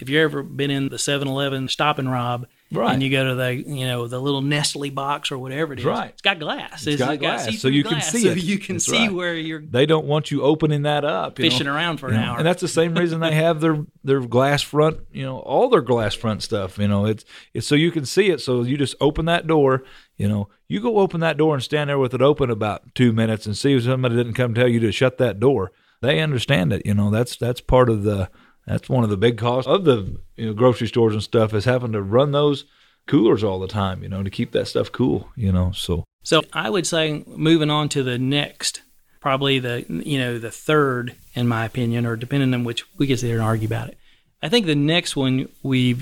if 0.00 0.08
you've 0.08 0.20
ever 0.22 0.42
been 0.42 0.70
in 0.70 0.88
the 0.88 0.96
7-Eleven 0.96 1.68
stop 1.68 1.98
and 1.98 2.10
rob, 2.10 2.46
Right. 2.70 2.92
and 2.92 3.02
you 3.02 3.08
go 3.08 3.24
to 3.30 3.34
the 3.34 3.54
you 3.54 3.86
know 3.86 4.08
the 4.08 4.20
little 4.20 4.42
Nestle 4.42 4.90
box 4.90 5.32
or 5.32 5.38
whatever 5.38 5.72
it 5.72 5.78
is, 5.78 5.86
Right. 5.86 6.10
it's 6.10 6.20
got 6.20 6.38
glass. 6.38 6.86
It's 6.86 6.98
got 6.98 7.18
glass, 7.18 7.46
so 7.46 7.50
see-through 7.52 7.70
you 7.70 7.82
can 7.82 7.92
glass, 7.92 8.10
see 8.12 8.24
so 8.24 8.28
it. 8.32 8.42
you 8.42 8.58
can 8.58 8.74
That's 8.74 8.84
see 8.84 8.98
right. 9.08 9.12
where 9.12 9.34
you're 9.34 9.62
They 9.62 9.86
don't 9.86 10.04
want 10.04 10.30
you 10.30 10.42
opening 10.42 10.82
that 10.82 11.02
up, 11.02 11.38
you 11.38 11.46
know. 11.46 11.50
fishing 11.50 11.66
around 11.66 11.96
for 11.96 12.08
an 12.10 12.16
hour. 12.16 12.36
And 12.36 12.46
that's 12.46 12.60
the 12.60 12.68
same 12.68 12.92
reason 12.94 13.20
they 13.20 13.32
have 13.32 13.62
their 13.62 13.86
their 14.04 14.20
glass 14.20 14.60
front, 14.60 14.98
you 15.10 15.22
know, 15.22 15.38
all 15.38 15.70
their 15.70 15.80
glass 15.80 16.14
front 16.14 16.42
stuff. 16.42 16.76
You 16.78 16.88
know, 16.88 17.06
it's 17.06 17.24
it's 17.54 17.66
so 17.66 17.74
you 17.74 17.90
can 17.90 18.04
see 18.04 18.28
it. 18.28 18.42
So 18.42 18.62
you 18.62 18.76
just 18.76 18.96
open 19.00 19.24
that 19.24 19.46
door. 19.46 19.82
You 20.18 20.28
know, 20.28 20.50
you 20.68 20.80
go 20.82 20.98
open 20.98 21.20
that 21.20 21.38
door 21.38 21.54
and 21.54 21.62
stand 21.62 21.88
there 21.88 21.98
with 21.98 22.12
it 22.12 22.20
open 22.20 22.50
about 22.50 22.94
two 22.94 23.14
minutes 23.14 23.46
and 23.46 23.56
see 23.56 23.72
if 23.74 23.84
somebody 23.84 24.14
didn't 24.14 24.34
come 24.34 24.52
tell 24.52 24.68
you 24.68 24.80
to 24.80 24.92
shut 24.92 25.16
that 25.16 25.40
door. 25.40 25.72
They 26.00 26.20
understand 26.20 26.72
it. 26.72 26.86
You 26.86 26.94
know, 26.94 27.10
that's 27.10 27.36
that's 27.36 27.60
part 27.60 27.88
of 27.88 28.02
the 28.04 28.30
that's 28.66 28.88
one 28.88 29.04
of 29.04 29.10
the 29.10 29.16
big 29.16 29.38
costs 29.38 29.68
of 29.68 29.84
the 29.84 30.20
you 30.36 30.46
know 30.46 30.52
grocery 30.52 30.88
stores 30.88 31.14
and 31.14 31.22
stuff 31.22 31.54
is 31.54 31.64
having 31.64 31.92
to 31.92 32.02
run 32.02 32.32
those 32.32 32.64
coolers 33.06 33.42
all 33.42 33.58
the 33.58 33.68
time. 33.68 34.02
You 34.02 34.08
know, 34.08 34.22
to 34.22 34.30
keep 34.30 34.52
that 34.52 34.68
stuff 34.68 34.92
cool. 34.92 35.30
You 35.36 35.52
know, 35.52 35.72
so 35.72 36.04
So 36.22 36.42
I 36.52 36.70
would 36.70 36.86
say 36.86 37.24
moving 37.26 37.70
on 37.70 37.88
to 37.90 38.02
the 38.02 38.18
next, 38.18 38.82
probably 39.20 39.58
the 39.58 39.84
you 39.88 40.18
know 40.18 40.38
the 40.38 40.50
third 40.50 41.14
in 41.34 41.48
my 41.48 41.64
opinion, 41.64 42.06
or 42.06 42.16
depending 42.16 42.52
on 42.54 42.64
which 42.64 42.84
we 42.98 43.06
get 43.06 43.20
there 43.20 43.36
and 43.36 43.44
argue 43.44 43.66
about 43.66 43.88
it. 43.88 43.98
I 44.42 44.48
think 44.48 44.66
the 44.66 44.74
next 44.74 45.16
one 45.16 45.48
we 45.62 45.96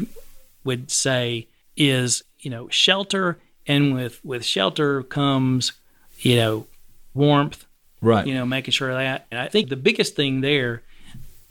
would 0.65 0.91
say 0.91 1.49
is 1.77 2.23
you 2.41 2.51
know 2.51 2.69
shelter, 2.69 3.39
and 3.67 3.95
with 3.95 4.25
with 4.25 4.45
shelter 4.45 5.03
comes 5.03 5.73
you 6.19 6.37
know 6.37 6.67
warmth, 7.15 7.66
right. 8.01 8.27
you 8.27 8.35
know 8.35 8.47
making 8.47 8.73
sure 8.73 8.93
that. 8.95 9.27
And 9.31 9.41
I 9.41 9.49
think 9.49 9.69
the 9.69 9.77
biggest 9.77 10.15
thing 10.17 10.41
there, 10.41 10.83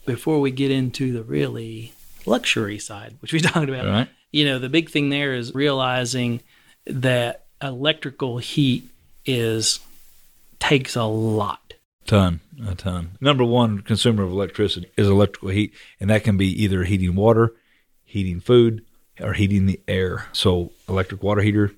before 0.04 0.40
we 0.40 0.50
get 0.50 0.70
into 0.70 1.12
the 1.12 1.22
really 1.22 1.92
luxury 2.26 2.78
side, 2.78 3.16
which 3.20 3.32
we 3.32 3.40
talked 3.52 3.68
about, 3.68 3.86
Right. 3.86 4.08
you 4.32 4.44
know, 4.44 4.58
the 4.58 4.68
big 4.68 4.90
thing 4.90 5.10
there 5.10 5.34
is 5.34 5.54
realizing 5.54 6.40
that 6.86 7.46
electrical 7.62 8.38
heat 8.38 8.84
is 9.24 9.80
takes 10.58 10.96
a 10.96 11.04
lot. 11.04 11.74
ton 12.06 12.40
a 12.66 12.74
ton 12.74 13.10
number 13.20 13.44
one 13.44 13.80
consumer 13.80 14.22
of 14.22 14.30
electricity 14.30 14.88
is 14.96 15.06
electrical 15.08 15.48
heat 15.50 15.72
and 16.00 16.08
that 16.08 16.22
can 16.24 16.36
be 16.36 16.46
either 16.62 16.84
heating 16.84 17.14
water 17.14 17.52
heating 18.04 18.40
food 18.40 18.82
or 19.20 19.32
heating 19.34 19.66
the 19.66 19.78
air 19.88 20.26
so 20.32 20.70
electric 20.88 21.22
water 21.22 21.42
heater 21.42 21.72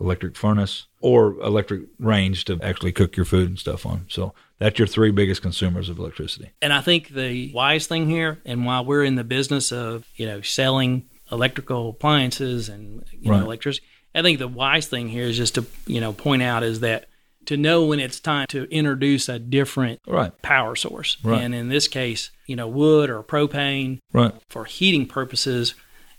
electric 0.00 0.36
furnace 0.36 0.86
or 1.00 1.32
electric 1.40 1.82
range 1.98 2.44
to 2.46 2.58
actually 2.62 2.92
cook 2.92 3.16
your 3.16 3.26
food 3.26 3.48
and 3.48 3.58
stuff 3.58 3.84
on. 3.84 4.04
So 4.08 4.32
that's 4.58 4.78
your 4.78 4.86
three 4.88 5.10
biggest 5.10 5.42
consumers 5.42 5.88
of 5.88 5.98
electricity. 5.98 6.50
And 6.62 6.72
I 6.72 6.80
think 6.80 7.08
the 7.08 7.52
wise 7.52 7.86
thing 7.86 8.08
here, 8.08 8.38
and 8.44 8.64
while 8.64 8.84
we're 8.84 9.04
in 9.04 9.16
the 9.16 9.24
business 9.24 9.72
of 9.72 10.06
you 10.16 10.26
know 10.26 10.40
selling 10.40 11.08
electrical 11.30 11.90
appliances 11.90 12.68
and 12.68 13.04
you 13.12 13.30
Right. 13.30 13.38
know 13.38 13.44
electricity, 13.44 13.86
I 14.14 14.22
think 14.22 14.38
the 14.38 14.48
wise 14.48 14.86
thing 14.86 15.08
here 15.08 15.24
is 15.24 15.36
just 15.36 15.56
to 15.56 15.66
you 15.86 16.00
know 16.00 16.12
point 16.12 16.42
out 16.42 16.62
is 16.62 16.80
that 16.80 17.08
to 17.46 17.56
know 17.56 17.84
when 17.86 17.98
it's 17.98 18.20
time 18.20 18.46
to 18.48 18.64
introduce 18.70 19.28
a 19.28 19.38
different 19.38 20.00
right. 20.06 20.32
power 20.42 20.76
source, 20.76 21.16
Right. 21.22 21.40
and 21.42 21.54
in 21.54 21.68
this 21.70 21.88
case, 21.88 22.30
you 22.46 22.54
know 22.56 22.68
wood 22.68 23.10
or 23.10 23.22
propane 23.22 23.98
right. 24.12 24.32
for 24.50 24.64
heating 24.64 25.06
purposes 25.06 25.74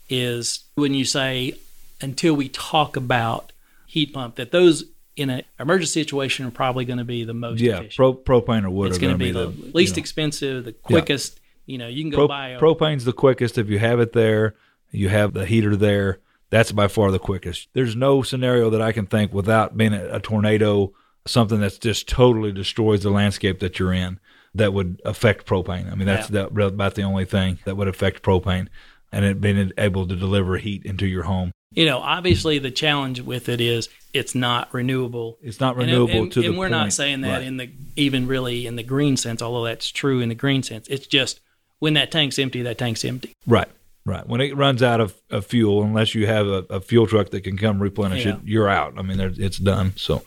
is 0.09 0.65
when 0.75 0.93
you 0.93 1.05
say 1.05 1.53
until 2.01 2.33
we 2.33 2.49
talk 2.49 2.95
about 2.95 3.51
heat 3.89 4.13
pump 4.13 4.35
that 4.35 4.51
those 4.51 4.83
in 5.15 5.31
an 5.31 5.41
emergency 5.59 5.99
situation 5.99 6.45
are 6.45 6.51
probably 6.51 6.85
going 6.85 6.99
to 6.99 7.03
be 7.03 7.23
the 7.23 7.33
most 7.33 7.59
yeah 7.59 7.81
pro, 7.95 8.13
propane 8.13 8.63
or 8.63 8.69
wood 8.69 8.89
it's 8.89 8.99
going 8.99 9.11
to 9.11 9.17
be 9.17 9.31
be 9.31 9.31
the, 9.31 9.47
least 9.73 9.95
know, 9.95 10.01
expensive, 10.01 10.63
the 10.63 10.73
quickest. 10.73 11.39
You 11.65 11.79
know, 11.79 11.87
you 11.87 12.03
can 12.03 12.11
go 12.11 12.17
pro, 12.17 12.27
buy 12.27 12.49
a 12.49 12.59
propane's 12.59 13.03
the 13.03 13.13
quickest 13.13 13.57
if 13.57 13.67
you 13.67 13.79
have 13.79 13.99
it 13.99 14.13
there 14.13 14.55
you 14.91 15.09
have 15.09 15.33
the 15.33 15.45
heater 15.47 15.75
there 15.75 16.19
that's 16.51 16.71
by 16.71 16.87
far 16.87 17.11
the 17.11 17.19
quickest. 17.19 17.67
There's 17.73 17.95
no 17.95 18.21
scenario 18.21 18.69
that 18.69 18.81
i 18.81 18.91
can 18.91 19.07
think 19.07 19.33
without 19.33 19.75
being 19.75 19.93
a, 19.93 20.17
a 20.17 20.19
tornado 20.19 20.93
something 21.25 21.59
that's 21.59 21.79
just 21.79 22.07
totally 22.07 22.51
destroys 22.51 23.01
the 23.01 23.09
landscape 23.09 23.59
that 23.59 23.79
you're 23.79 23.93
in 23.93 24.19
that 24.53 24.71
would 24.71 25.01
affect 25.03 25.47
propane. 25.47 25.91
I 25.91 25.95
mean 25.95 26.05
that's 26.05 26.27
the, 26.27 26.45
about 26.45 26.93
the 26.93 27.03
only 27.03 27.25
thing 27.25 27.57
that 27.65 27.75
would 27.75 27.87
affect 27.87 28.21
propane 28.21 28.67
and 29.11 29.25
it 29.25 29.41
being 29.41 29.71
able 29.79 30.07
to 30.07 30.15
deliver 30.15 30.57
heat 30.57 30.85
into 30.85 31.07
your 31.07 31.23
home 31.23 31.51
You 31.71 31.85
know, 31.85 31.99
obviously 31.99 32.57
the 32.59 32.71
challenge 32.71 33.21
with 33.21 33.47
it 33.47 33.61
is 33.61 33.89
it's 34.11 34.33
not 34.33 34.73
renewable. 34.73 35.37
it's 35.41 35.59
not 35.59 35.75
renewable 35.75 36.23
and, 36.23 36.31
to 36.31 36.39
and 36.39 36.53
the 36.55 36.57
we're 36.57 36.65
point. 36.65 36.71
not 36.71 36.93
saying 36.93 37.21
that 37.21 37.37
Right. 37.39 37.43
in 37.43 37.57
the 37.57 37.69
even 37.95 38.25
really 38.27 38.65
in 38.65 38.75
the 38.75 38.83
green 38.83 39.17
sense, 39.17 39.41
although 39.41 39.65
that's 39.65 39.89
true 39.91 40.19
in 40.19 40.29
the 40.29 40.35
green 40.35 40.63
sense. 40.63 40.87
It's 40.87 41.05
just 41.05 41.39
when 41.77 41.93
that 41.93 42.11
tank's 42.11 42.39
empty, 42.39 42.63
that 42.63 42.79
tank's 42.79 43.05
empty. 43.05 43.33
Right, 43.45 43.67
right. 44.03 44.27
When 44.27 44.41
it 44.41 44.55
runs 44.57 44.81
out 44.81 44.99
of, 44.99 45.13
of 45.29 45.45
fuel, 45.45 45.83
unless 45.83 46.15
you 46.15 46.25
have 46.25 46.47
a, 46.47 46.65
a 46.71 46.81
fuel 46.81 47.05
truck 47.05 47.29
that 47.29 47.41
can 47.41 47.55
come 47.55 47.79
replenish 47.79 48.25
Yeah. 48.25 48.33
it, 48.35 48.39
you're 48.45 48.67
out. 48.69 48.95
I 48.97 49.03
mean, 49.03 49.19
it's 49.19 49.59
done. 49.59 49.93
So, 49.95 50.23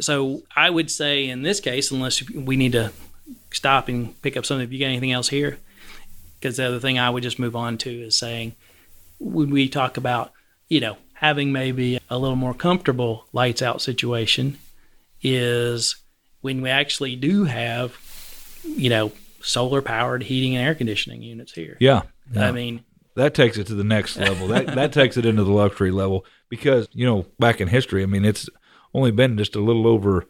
So 0.00 0.42
I 0.54 0.70
would 0.70 0.88
say 0.90 1.28
in 1.28 1.42
this 1.42 1.58
case, 1.58 1.90
unless 1.90 2.28
we 2.30 2.54
need 2.56 2.72
to 2.72 2.92
stop 3.50 3.88
and 3.88 4.20
pick 4.22 4.36
up 4.36 4.46
something, 4.46 4.64
if 4.64 4.72
you 4.72 4.78
got 4.78 4.86
anything 4.86 5.10
else 5.10 5.28
here, 5.30 5.58
because 6.38 6.56
the 6.58 6.64
other 6.66 6.78
thing 6.78 6.96
I 6.98 7.10
would 7.10 7.24
just 7.24 7.40
move 7.40 7.56
on 7.56 7.76
to 7.78 7.90
is 7.90 8.16
saying 8.16 8.54
when 9.18 9.50
we 9.50 9.68
talk 9.68 9.96
about, 9.96 10.32
you 10.70 10.80
know, 10.80 10.96
having 11.12 11.52
maybe 11.52 12.00
a 12.08 12.16
little 12.16 12.36
more 12.36 12.54
comfortable 12.54 13.26
lights 13.34 13.60
out 13.60 13.82
situation 13.82 14.56
is 15.20 15.96
when 16.40 16.62
we 16.62 16.70
actually 16.70 17.16
do 17.16 17.44
have, 17.44 17.94
you 18.64 18.88
know, 18.88 19.12
solar 19.42 19.82
powered 19.82 20.22
heating 20.22 20.56
and 20.56 20.66
air 20.66 20.74
conditioning 20.74 21.20
units 21.20 21.52
here. 21.52 21.76
Yeah. 21.80 22.02
yeah. 22.32 22.48
I 22.48 22.52
mean, 22.52 22.84
that 23.16 23.34
takes 23.34 23.58
it 23.58 23.66
to 23.66 23.74
the 23.74 23.84
next 23.84 24.16
level. 24.16 24.48
that 24.48 24.66
that 24.68 24.92
takes 24.92 25.16
it 25.18 25.26
into 25.26 25.44
the 25.44 25.52
luxury 25.52 25.90
level 25.90 26.24
because 26.48 26.88
you 26.92 27.04
know 27.04 27.26
back 27.38 27.60
in 27.60 27.68
history, 27.68 28.02
I 28.02 28.06
mean, 28.06 28.24
it's 28.24 28.48
only 28.94 29.10
been 29.10 29.36
just 29.36 29.56
a 29.56 29.60
little 29.60 29.86
over 29.86 30.26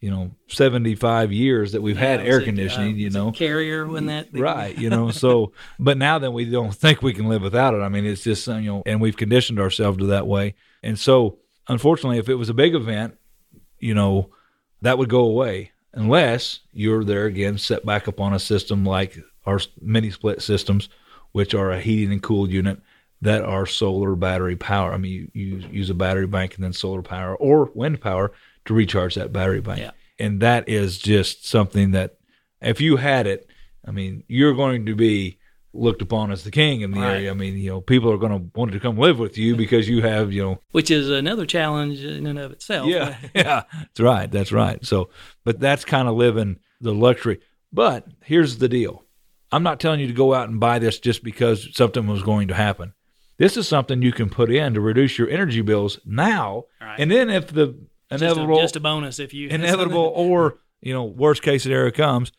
you 0.00 0.10
know 0.10 0.30
75 0.48 1.32
years 1.32 1.72
that 1.72 1.82
we've 1.82 1.96
yeah, 1.96 2.08
had 2.08 2.20
air 2.20 2.40
conditioning 2.40 2.94
uh, 2.94 2.98
you 2.98 3.10
know? 3.10 3.32
carrier 3.32 3.86
when 3.86 4.06
that 4.06 4.28
right 4.32 4.78
you 4.78 4.90
know 4.90 5.10
so 5.10 5.52
but 5.78 5.98
now 5.98 6.18
then 6.18 6.32
we 6.32 6.44
don't 6.44 6.74
think 6.74 7.02
we 7.02 7.12
can 7.12 7.28
live 7.28 7.42
without 7.42 7.74
it. 7.74 7.78
I 7.78 7.88
mean 7.88 8.06
it's 8.06 8.22
just 8.22 8.46
you 8.46 8.60
know 8.60 8.82
and 8.86 9.00
we've 9.00 9.16
conditioned 9.16 9.58
ourselves 9.60 9.98
to 9.98 10.06
that 10.06 10.26
way. 10.26 10.54
And 10.82 10.98
so 10.98 11.38
unfortunately 11.66 12.18
if 12.18 12.28
it 12.28 12.34
was 12.34 12.48
a 12.48 12.54
big 12.54 12.74
event 12.74 13.16
you 13.78 13.94
know 13.94 14.30
that 14.82 14.98
would 14.98 15.08
go 15.08 15.24
away 15.24 15.72
unless 15.92 16.60
you're 16.72 17.04
there 17.04 17.26
again 17.26 17.58
set 17.58 17.84
back 17.84 18.06
up 18.08 18.20
on 18.20 18.32
a 18.32 18.38
system 18.38 18.84
like 18.84 19.18
our 19.46 19.58
mini 19.80 20.10
split 20.10 20.40
systems 20.42 20.88
which 21.32 21.54
are 21.54 21.72
a 21.72 21.80
heating 21.80 22.12
and 22.12 22.22
cooled 22.22 22.50
unit 22.50 22.80
that 23.20 23.42
are 23.42 23.66
solar 23.66 24.14
battery 24.14 24.54
power. 24.54 24.92
I 24.92 24.96
mean 24.96 25.30
you, 25.34 25.58
you 25.58 25.68
use 25.70 25.90
a 25.90 25.94
battery 25.94 26.28
bank 26.28 26.54
and 26.54 26.62
then 26.62 26.72
solar 26.72 27.02
power 27.02 27.34
or 27.36 27.70
wind 27.74 28.00
power 28.00 28.32
to 28.68 28.74
recharge 28.74 29.16
that 29.16 29.32
battery 29.32 29.60
bank. 29.60 29.80
Yeah. 29.80 29.90
And 30.18 30.40
that 30.40 30.68
is 30.68 30.98
just 30.98 31.46
something 31.46 31.92
that 31.92 32.16
if 32.60 32.80
you 32.80 32.96
had 32.96 33.26
it, 33.26 33.48
I 33.86 33.90
mean, 33.90 34.24
you're 34.28 34.54
going 34.54 34.86
to 34.86 34.94
be 34.94 35.38
looked 35.72 36.02
upon 36.02 36.30
as 36.30 36.44
the 36.44 36.50
king 36.50 36.80
in 36.80 36.90
the 36.90 37.00
right. 37.00 37.14
area. 37.14 37.30
I 37.30 37.34
mean, 37.34 37.56
you 37.56 37.70
know, 37.70 37.80
people 37.80 38.12
are 38.12 38.18
going 38.18 38.32
to 38.32 38.58
want 38.58 38.72
to 38.72 38.80
come 38.80 38.98
live 38.98 39.18
with 39.18 39.38
you 39.38 39.56
because 39.56 39.88
you 39.88 40.02
have, 40.02 40.32
you 40.32 40.42
know, 40.42 40.60
which 40.72 40.90
is 40.90 41.08
another 41.08 41.46
challenge 41.46 42.02
in 42.04 42.26
and 42.26 42.38
of 42.38 42.52
itself. 42.52 42.88
Yeah, 42.88 43.16
yeah, 43.34 43.62
that's 43.72 44.00
right, 44.00 44.30
that's 44.30 44.52
right. 44.52 44.84
So, 44.84 45.10
but 45.44 45.60
that's 45.60 45.84
kind 45.84 46.08
of 46.08 46.16
living 46.16 46.58
the 46.80 46.92
luxury. 46.92 47.40
But 47.72 48.06
here's 48.24 48.58
the 48.58 48.68
deal: 48.68 49.04
I'm 49.52 49.62
not 49.62 49.80
telling 49.80 50.00
you 50.00 50.08
to 50.08 50.12
go 50.12 50.34
out 50.34 50.48
and 50.48 50.60
buy 50.60 50.78
this 50.78 50.98
just 50.98 51.22
because 51.22 51.68
something 51.74 52.06
was 52.06 52.22
going 52.22 52.48
to 52.48 52.54
happen. 52.54 52.92
This 53.38 53.56
is 53.56 53.68
something 53.68 54.02
you 54.02 54.12
can 54.12 54.30
put 54.30 54.50
in 54.50 54.74
to 54.74 54.80
reduce 54.80 55.16
your 55.16 55.28
energy 55.28 55.60
bills 55.60 56.00
now, 56.04 56.64
right. 56.80 56.98
and 56.98 57.10
then 57.10 57.30
if 57.30 57.48
the 57.48 57.78
inevitable, 58.10 58.56
just 58.56 58.60
a, 58.60 58.64
just 58.64 58.76
a 58.76 58.80
bonus 58.80 59.18
if 59.18 59.34
you 59.34 59.48
inevitable 59.48 60.12
or 60.14 60.58
you 60.80 60.92
know 60.92 61.04
worst 61.04 61.42
case 61.42 61.62
scenario 61.62 61.90
comes, 61.90 62.32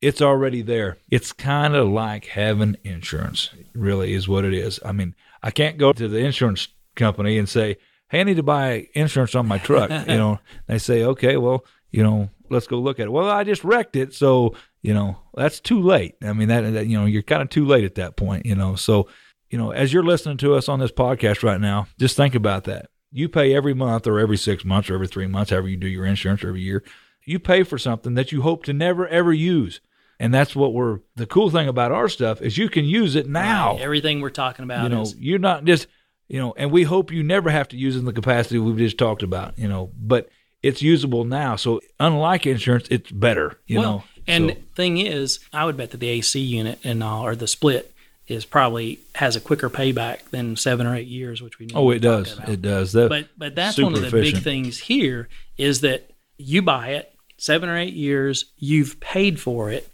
it's 0.00 0.20
already 0.20 0.62
there. 0.62 0.98
It's 1.10 1.32
kind 1.32 1.74
of 1.74 1.88
like 1.88 2.26
having 2.26 2.76
insurance. 2.84 3.50
Really 3.74 4.12
is 4.12 4.28
what 4.28 4.44
it 4.44 4.52
is. 4.54 4.78
I 4.84 4.92
mean, 4.92 5.14
I 5.42 5.50
can't 5.50 5.78
go 5.78 5.92
to 5.92 6.08
the 6.08 6.18
insurance 6.18 6.68
company 6.94 7.38
and 7.38 7.48
say, 7.48 7.76
"Hey, 8.08 8.20
I 8.20 8.24
need 8.24 8.36
to 8.36 8.42
buy 8.42 8.88
insurance 8.94 9.34
on 9.34 9.48
my 9.48 9.58
truck." 9.58 9.90
you 10.08 10.16
know, 10.16 10.40
they 10.66 10.78
say, 10.78 11.04
"Okay, 11.04 11.36
well, 11.36 11.64
you 11.90 12.02
know, 12.02 12.30
let's 12.50 12.66
go 12.66 12.78
look 12.78 13.00
at 13.00 13.06
it." 13.06 13.12
Well, 13.12 13.30
I 13.30 13.44
just 13.44 13.64
wrecked 13.64 13.96
it, 13.96 14.14
so 14.14 14.54
you 14.82 14.94
know 14.94 15.16
that's 15.34 15.60
too 15.60 15.80
late. 15.80 16.16
I 16.22 16.32
mean, 16.32 16.48
that, 16.48 16.72
that 16.74 16.86
you 16.86 16.98
know 16.98 17.06
you're 17.06 17.22
kind 17.22 17.42
of 17.42 17.48
too 17.48 17.64
late 17.64 17.84
at 17.84 17.94
that 17.96 18.16
point. 18.16 18.46
You 18.46 18.56
know, 18.56 18.74
so 18.74 19.08
you 19.50 19.58
know 19.58 19.70
as 19.70 19.92
you're 19.92 20.04
listening 20.04 20.36
to 20.38 20.54
us 20.54 20.68
on 20.68 20.80
this 20.80 20.92
podcast 20.92 21.42
right 21.42 21.60
now, 21.60 21.86
just 21.98 22.16
think 22.16 22.34
about 22.34 22.64
that 22.64 22.90
you 23.14 23.28
pay 23.28 23.54
every 23.54 23.74
month 23.74 24.08
or 24.08 24.18
every 24.18 24.36
six 24.36 24.64
months 24.64 24.90
or 24.90 24.94
every 24.94 25.06
three 25.06 25.28
months, 25.28 25.52
however 25.52 25.68
you 25.68 25.76
do 25.76 25.86
your 25.86 26.04
insurance 26.04 26.42
or 26.42 26.48
every 26.48 26.62
year. 26.62 26.82
You 27.24 27.38
pay 27.38 27.62
for 27.62 27.78
something 27.78 28.14
that 28.14 28.32
you 28.32 28.42
hope 28.42 28.64
to 28.64 28.72
never 28.72 29.06
ever 29.06 29.32
use. 29.32 29.80
And 30.18 30.34
that's 30.34 30.56
what 30.56 30.74
we're 30.74 30.98
the 31.14 31.26
cool 31.26 31.48
thing 31.48 31.68
about 31.68 31.92
our 31.92 32.08
stuff 32.08 32.42
is 32.42 32.58
you 32.58 32.68
can 32.68 32.84
use 32.84 33.14
it 33.14 33.28
now. 33.28 33.74
Right. 33.74 33.82
Everything 33.82 34.20
we're 34.20 34.30
talking 34.30 34.64
about, 34.64 34.82
you 34.82 34.88
know, 34.88 35.02
is- 35.02 35.16
you're 35.16 35.38
not 35.38 35.64
just 35.64 35.86
you 36.26 36.40
know, 36.40 36.54
and 36.56 36.72
we 36.72 36.82
hope 36.82 37.12
you 37.12 37.22
never 37.22 37.50
have 37.50 37.68
to 37.68 37.76
use 37.76 37.96
it 37.96 38.00
in 38.00 38.04
the 38.06 38.12
capacity 38.12 38.58
we've 38.58 38.78
just 38.78 38.98
talked 38.98 39.22
about, 39.22 39.58
you 39.58 39.68
know, 39.68 39.90
but 39.96 40.30
it's 40.62 40.80
usable 40.80 41.24
now. 41.24 41.54
So 41.54 41.80
unlike 42.00 42.46
insurance, 42.46 42.88
it's 42.90 43.10
better, 43.10 43.58
you 43.66 43.78
well, 43.78 43.92
know. 43.92 44.04
And 44.26 44.50
so. 44.50 44.56
thing 44.74 44.96
is, 44.96 45.38
I 45.52 45.66
would 45.66 45.76
bet 45.76 45.90
that 45.90 46.00
the 46.00 46.08
AC 46.08 46.40
unit 46.40 46.78
and 46.82 47.04
all, 47.04 47.26
or 47.26 47.36
the 47.36 47.46
split 47.46 47.93
is 48.26 48.44
probably 48.44 49.00
has 49.16 49.36
a 49.36 49.40
quicker 49.40 49.68
payback 49.68 50.30
than 50.30 50.56
seven 50.56 50.86
or 50.86 50.94
eight 50.94 51.06
years, 51.08 51.42
which 51.42 51.58
we 51.58 51.68
oh 51.74 51.90
it 51.90 52.00
does. 52.00 52.38
it 52.48 52.62
does. 52.62 52.92
That 52.92 53.08
but 53.08 53.28
but 53.36 53.54
that's 53.54 53.78
one 53.78 53.94
of 53.94 54.00
the 54.00 54.06
efficient. 54.08 54.36
big 54.36 54.42
things 54.42 54.78
here 54.78 55.28
is 55.58 55.80
that 55.82 56.10
you 56.38 56.62
buy 56.62 56.90
it 56.90 57.12
seven 57.36 57.68
or 57.68 57.76
eight 57.76 57.94
years 57.94 58.46
you've 58.56 58.98
paid 59.00 59.40
for 59.40 59.70
it 59.70 59.88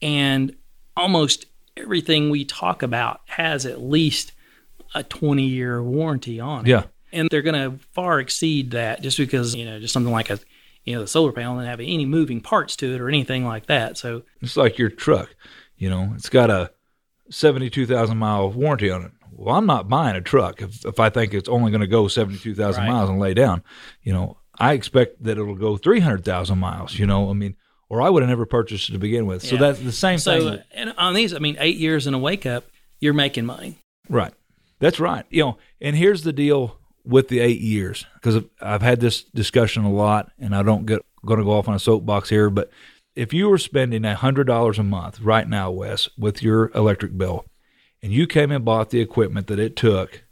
and 0.00 0.54
almost 0.96 1.46
everything 1.76 2.30
we 2.30 2.44
talk 2.44 2.82
about 2.82 3.20
has 3.26 3.66
at 3.66 3.80
least 3.80 4.32
a 4.94 5.02
20 5.02 5.42
year 5.42 5.82
warranty 5.82 6.40
on 6.40 6.64
it. 6.64 6.70
Yeah. 6.70 6.84
And 7.12 7.28
they're 7.30 7.42
going 7.42 7.78
to 7.78 7.84
far 7.92 8.20
exceed 8.20 8.70
that 8.70 9.02
just 9.02 9.18
because 9.18 9.54
you 9.54 9.64
know 9.64 9.78
just 9.78 9.92
something 9.92 10.12
like 10.12 10.30
a 10.30 10.38
you 10.84 10.94
know 10.94 11.02
the 11.02 11.06
solar 11.06 11.32
panel 11.32 11.56
doesn't 11.56 11.68
have 11.68 11.80
any 11.80 12.06
moving 12.06 12.40
parts 12.40 12.76
to 12.76 12.94
it 12.94 13.00
or 13.00 13.08
anything 13.08 13.44
like 13.44 13.66
that. 13.66 13.98
So 13.98 14.22
it's 14.40 14.56
like 14.56 14.78
your 14.78 14.88
truck 14.88 15.34
you 15.78 15.90
know 15.90 16.12
it's 16.14 16.28
got 16.28 16.50
a 16.50 16.70
72,000 17.30 18.16
mile 18.16 18.50
warranty 18.50 18.90
on 18.90 19.02
it. 19.02 19.12
Well, 19.32 19.54
I'm 19.54 19.66
not 19.66 19.88
buying 19.88 20.16
a 20.16 20.20
truck 20.20 20.62
if, 20.62 20.84
if 20.84 20.98
I 20.98 21.10
think 21.10 21.34
it's 21.34 21.48
only 21.48 21.70
going 21.70 21.82
to 21.82 21.86
go 21.86 22.08
72,000 22.08 22.82
right. 22.82 22.90
miles 22.90 23.10
and 23.10 23.18
lay 23.18 23.34
down. 23.34 23.62
You 24.02 24.12
know, 24.12 24.38
I 24.58 24.72
expect 24.72 25.22
that 25.24 25.32
it'll 25.32 25.54
go 25.54 25.76
300,000 25.76 26.58
miles, 26.58 26.98
you 26.98 27.06
know, 27.06 27.28
I 27.28 27.34
mean, 27.34 27.56
or 27.88 28.00
I 28.00 28.08
would 28.08 28.22
have 28.22 28.30
never 28.30 28.46
purchased 28.46 28.88
it 28.88 28.92
to 28.92 28.98
begin 28.98 29.26
with. 29.26 29.42
So 29.42 29.56
that's 29.56 29.78
the 29.78 29.92
same 29.92 30.18
so, 30.18 30.38
thing. 30.38 30.48
Uh, 30.48 30.62
and 30.72 30.94
on 30.96 31.14
these, 31.14 31.34
I 31.34 31.38
mean, 31.38 31.56
eight 31.60 31.76
years 31.76 32.06
in 32.06 32.14
a 32.14 32.18
wake 32.18 32.46
up, 32.46 32.64
you're 32.98 33.12
making 33.12 33.44
money. 33.44 33.78
Right. 34.08 34.32
That's 34.78 34.98
right. 34.98 35.24
You 35.30 35.42
know, 35.44 35.58
and 35.80 35.96
here's 35.96 36.22
the 36.22 36.32
deal 36.32 36.78
with 37.04 37.28
the 37.28 37.40
eight 37.40 37.60
years 37.60 38.06
because 38.14 38.42
I've 38.60 38.82
had 38.82 39.00
this 39.00 39.22
discussion 39.22 39.84
a 39.84 39.92
lot, 39.92 40.32
and 40.38 40.54
I 40.54 40.62
don't 40.62 40.86
get 40.86 41.04
going 41.24 41.38
to 41.38 41.44
go 41.44 41.52
off 41.52 41.68
on 41.68 41.74
a 41.74 41.78
soapbox 41.78 42.28
here, 42.28 42.50
but 42.50 42.70
if 43.16 43.32
you 43.32 43.48
were 43.48 43.58
spending 43.58 44.02
$100 44.02 44.78
a 44.78 44.82
month 44.82 45.20
right 45.20 45.48
now, 45.48 45.70
Wes, 45.70 46.08
with 46.18 46.42
your 46.42 46.70
electric 46.74 47.16
bill, 47.16 47.46
and 48.02 48.12
you 48.12 48.26
came 48.26 48.52
and 48.52 48.64
bought 48.64 48.90
the 48.90 49.00
equipment 49.00 49.46
that 49.46 49.58
it 49.58 49.74
took 49.74 50.22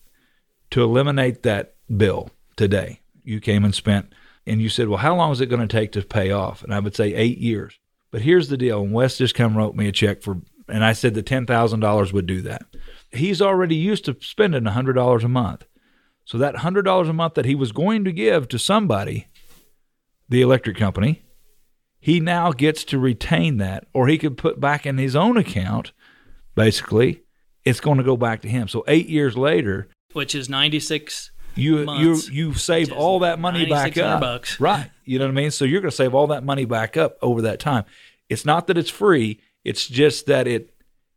to 0.70 0.82
eliminate 0.82 1.42
that 1.42 1.74
bill 1.94 2.30
today, 2.56 3.00
you 3.24 3.40
came 3.40 3.64
and 3.64 3.74
spent, 3.74 4.12
and 4.46 4.60
you 4.60 4.68
said, 4.68 4.88
Well, 4.88 4.98
how 4.98 5.16
long 5.16 5.32
is 5.32 5.40
it 5.40 5.46
going 5.46 5.66
to 5.66 5.76
take 5.76 5.92
to 5.92 6.02
pay 6.02 6.30
off? 6.30 6.62
And 6.62 6.74
I 6.74 6.78
would 6.78 6.94
say 6.94 7.14
eight 7.14 7.38
years. 7.38 7.78
But 8.10 8.20
here's 8.20 8.48
the 8.48 8.58
deal. 8.58 8.82
And 8.82 8.92
Wes 8.92 9.18
just 9.18 9.34
come 9.34 9.56
wrote 9.56 9.74
me 9.74 9.88
a 9.88 9.92
check 9.92 10.22
for, 10.22 10.40
and 10.68 10.84
I 10.84 10.92
said 10.92 11.14
that 11.14 11.26
$10,000 11.26 12.12
would 12.12 12.26
do 12.26 12.42
that. 12.42 12.66
He's 13.10 13.40
already 13.40 13.76
used 13.76 14.04
to 14.04 14.16
spending 14.20 14.64
$100 14.64 15.24
a 15.24 15.28
month. 15.28 15.64
So 16.26 16.38
that 16.38 16.56
$100 16.56 17.08
a 17.08 17.12
month 17.12 17.34
that 17.34 17.44
he 17.44 17.54
was 17.54 17.72
going 17.72 18.04
to 18.04 18.12
give 18.12 18.48
to 18.48 18.58
somebody, 18.58 19.28
the 20.28 20.42
electric 20.42 20.76
company, 20.76 21.23
he 22.04 22.20
now 22.20 22.52
gets 22.52 22.84
to 22.84 22.98
retain 22.98 23.56
that, 23.56 23.86
or 23.94 24.08
he 24.08 24.18
could 24.18 24.36
put 24.36 24.60
back 24.60 24.84
in 24.84 24.98
his 24.98 25.16
own 25.16 25.38
account. 25.38 25.92
Basically, 26.54 27.22
it's 27.64 27.80
going 27.80 27.96
to 27.96 28.04
go 28.04 28.14
back 28.14 28.42
to 28.42 28.48
him. 28.48 28.68
So 28.68 28.84
eight 28.86 29.08
years 29.08 29.38
later, 29.38 29.88
which 30.12 30.34
is 30.34 30.50
ninety 30.50 30.80
six. 30.80 31.30
You 31.54 31.86
months, 31.86 32.28
you 32.28 32.48
you 32.48 32.54
save 32.54 32.92
all 32.92 33.20
that 33.20 33.38
money 33.38 33.64
back 33.64 33.96
up, 33.96 34.20
bucks. 34.20 34.60
right? 34.60 34.90
You 35.06 35.18
know 35.18 35.24
what 35.24 35.30
I 35.30 35.34
mean. 35.34 35.50
So 35.50 35.64
you're 35.64 35.80
going 35.80 35.92
to 35.92 35.96
save 35.96 36.14
all 36.14 36.26
that 36.26 36.44
money 36.44 36.66
back 36.66 36.98
up 36.98 37.16
over 37.22 37.40
that 37.40 37.58
time. 37.58 37.84
It's 38.28 38.44
not 38.44 38.66
that 38.66 38.76
it's 38.76 38.90
free; 38.90 39.40
it's 39.64 39.88
just 39.88 40.26
that 40.26 40.46
it 40.46 40.74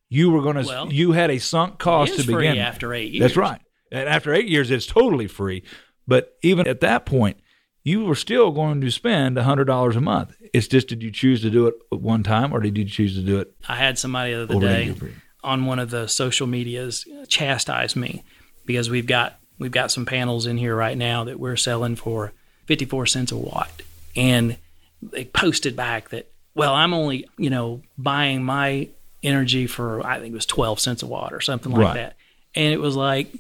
you 0.08 0.30
were 0.30 0.42
going 0.42 0.56
to 0.56 0.66
well, 0.66 0.94
you 0.94 1.12
had 1.12 1.30
a 1.32 1.40
sunk 1.40 1.80
cost 1.80 2.18
to 2.18 2.26
begin. 2.26 2.58
after 2.60 2.94
eight 2.94 3.12
years. 3.12 3.24
That's 3.24 3.36
right. 3.36 3.60
And 3.92 4.08
after 4.08 4.34
eight 4.34 4.48
years, 4.48 4.72
it's 4.72 4.86
totally 4.86 5.28
free. 5.28 5.64
But 6.08 6.38
even 6.44 6.66
at 6.66 6.80
that 6.80 7.06
point, 7.06 7.42
you 7.88 8.04
were 8.04 8.16
still 8.16 8.52
going 8.52 8.82
to 8.82 8.92
spend 8.92 9.38
$100 9.38 9.96
a 9.96 10.02
month. 10.02 10.36
It's 10.54 10.68
just 10.68 10.88
did 10.88 11.04
you 11.04 11.12
choose 11.12 11.42
to 11.42 11.50
do 11.50 11.68
it 11.68 11.76
one 11.90 12.24
time 12.24 12.54
or 12.54 12.60
did 12.60 12.78
you 12.78 12.86
choose 12.86 13.16
to 13.16 13.22
do 13.22 13.40
it? 13.40 13.54
I 13.68 13.76
had 13.76 13.98
somebody 13.98 14.34
the 14.34 14.44
other 14.44 14.60
day 14.60 14.96
on 15.44 15.66
one 15.66 15.80
of 15.80 15.90
the 15.90 16.08
social 16.08 16.48
medias 16.48 17.06
chastise 17.28 17.96
me 17.96 18.24
because 18.66 18.90
we've 18.90 19.08
got 19.08 19.40
we've 19.60 19.72
got 19.72 19.92
some 19.92 20.06
panels 20.06 20.46
in 20.46 20.58
here 20.58 20.76
right 20.76 20.98
now 20.98 21.24
that 21.24 21.40
we're 21.40 21.56
selling 21.56 21.96
for 21.96 22.34
54 22.66 23.06
cents 23.06 23.32
a 23.32 23.38
watt 23.38 23.82
and 24.16 24.58
they 25.02 25.26
posted 25.26 25.76
back 25.76 26.10
that 26.10 26.30
well 26.54 26.74
I'm 26.74 26.94
only, 26.94 27.28
you 27.38 27.50
know, 27.50 27.82
buying 27.98 28.44
my 28.44 28.90
energy 29.24 29.68
for 29.68 30.06
I 30.06 30.20
think 30.20 30.32
it 30.32 30.36
was 30.36 30.46
12 30.46 30.80
cents 30.80 31.04
a 31.04 31.08
watt 31.08 31.34
or 31.34 31.42
something 31.42 31.72
like 31.72 31.82
right. 31.82 31.94
that. 31.96 32.16
And 32.56 32.74
it 32.74 32.80
was 32.80 32.96
like 32.96 33.32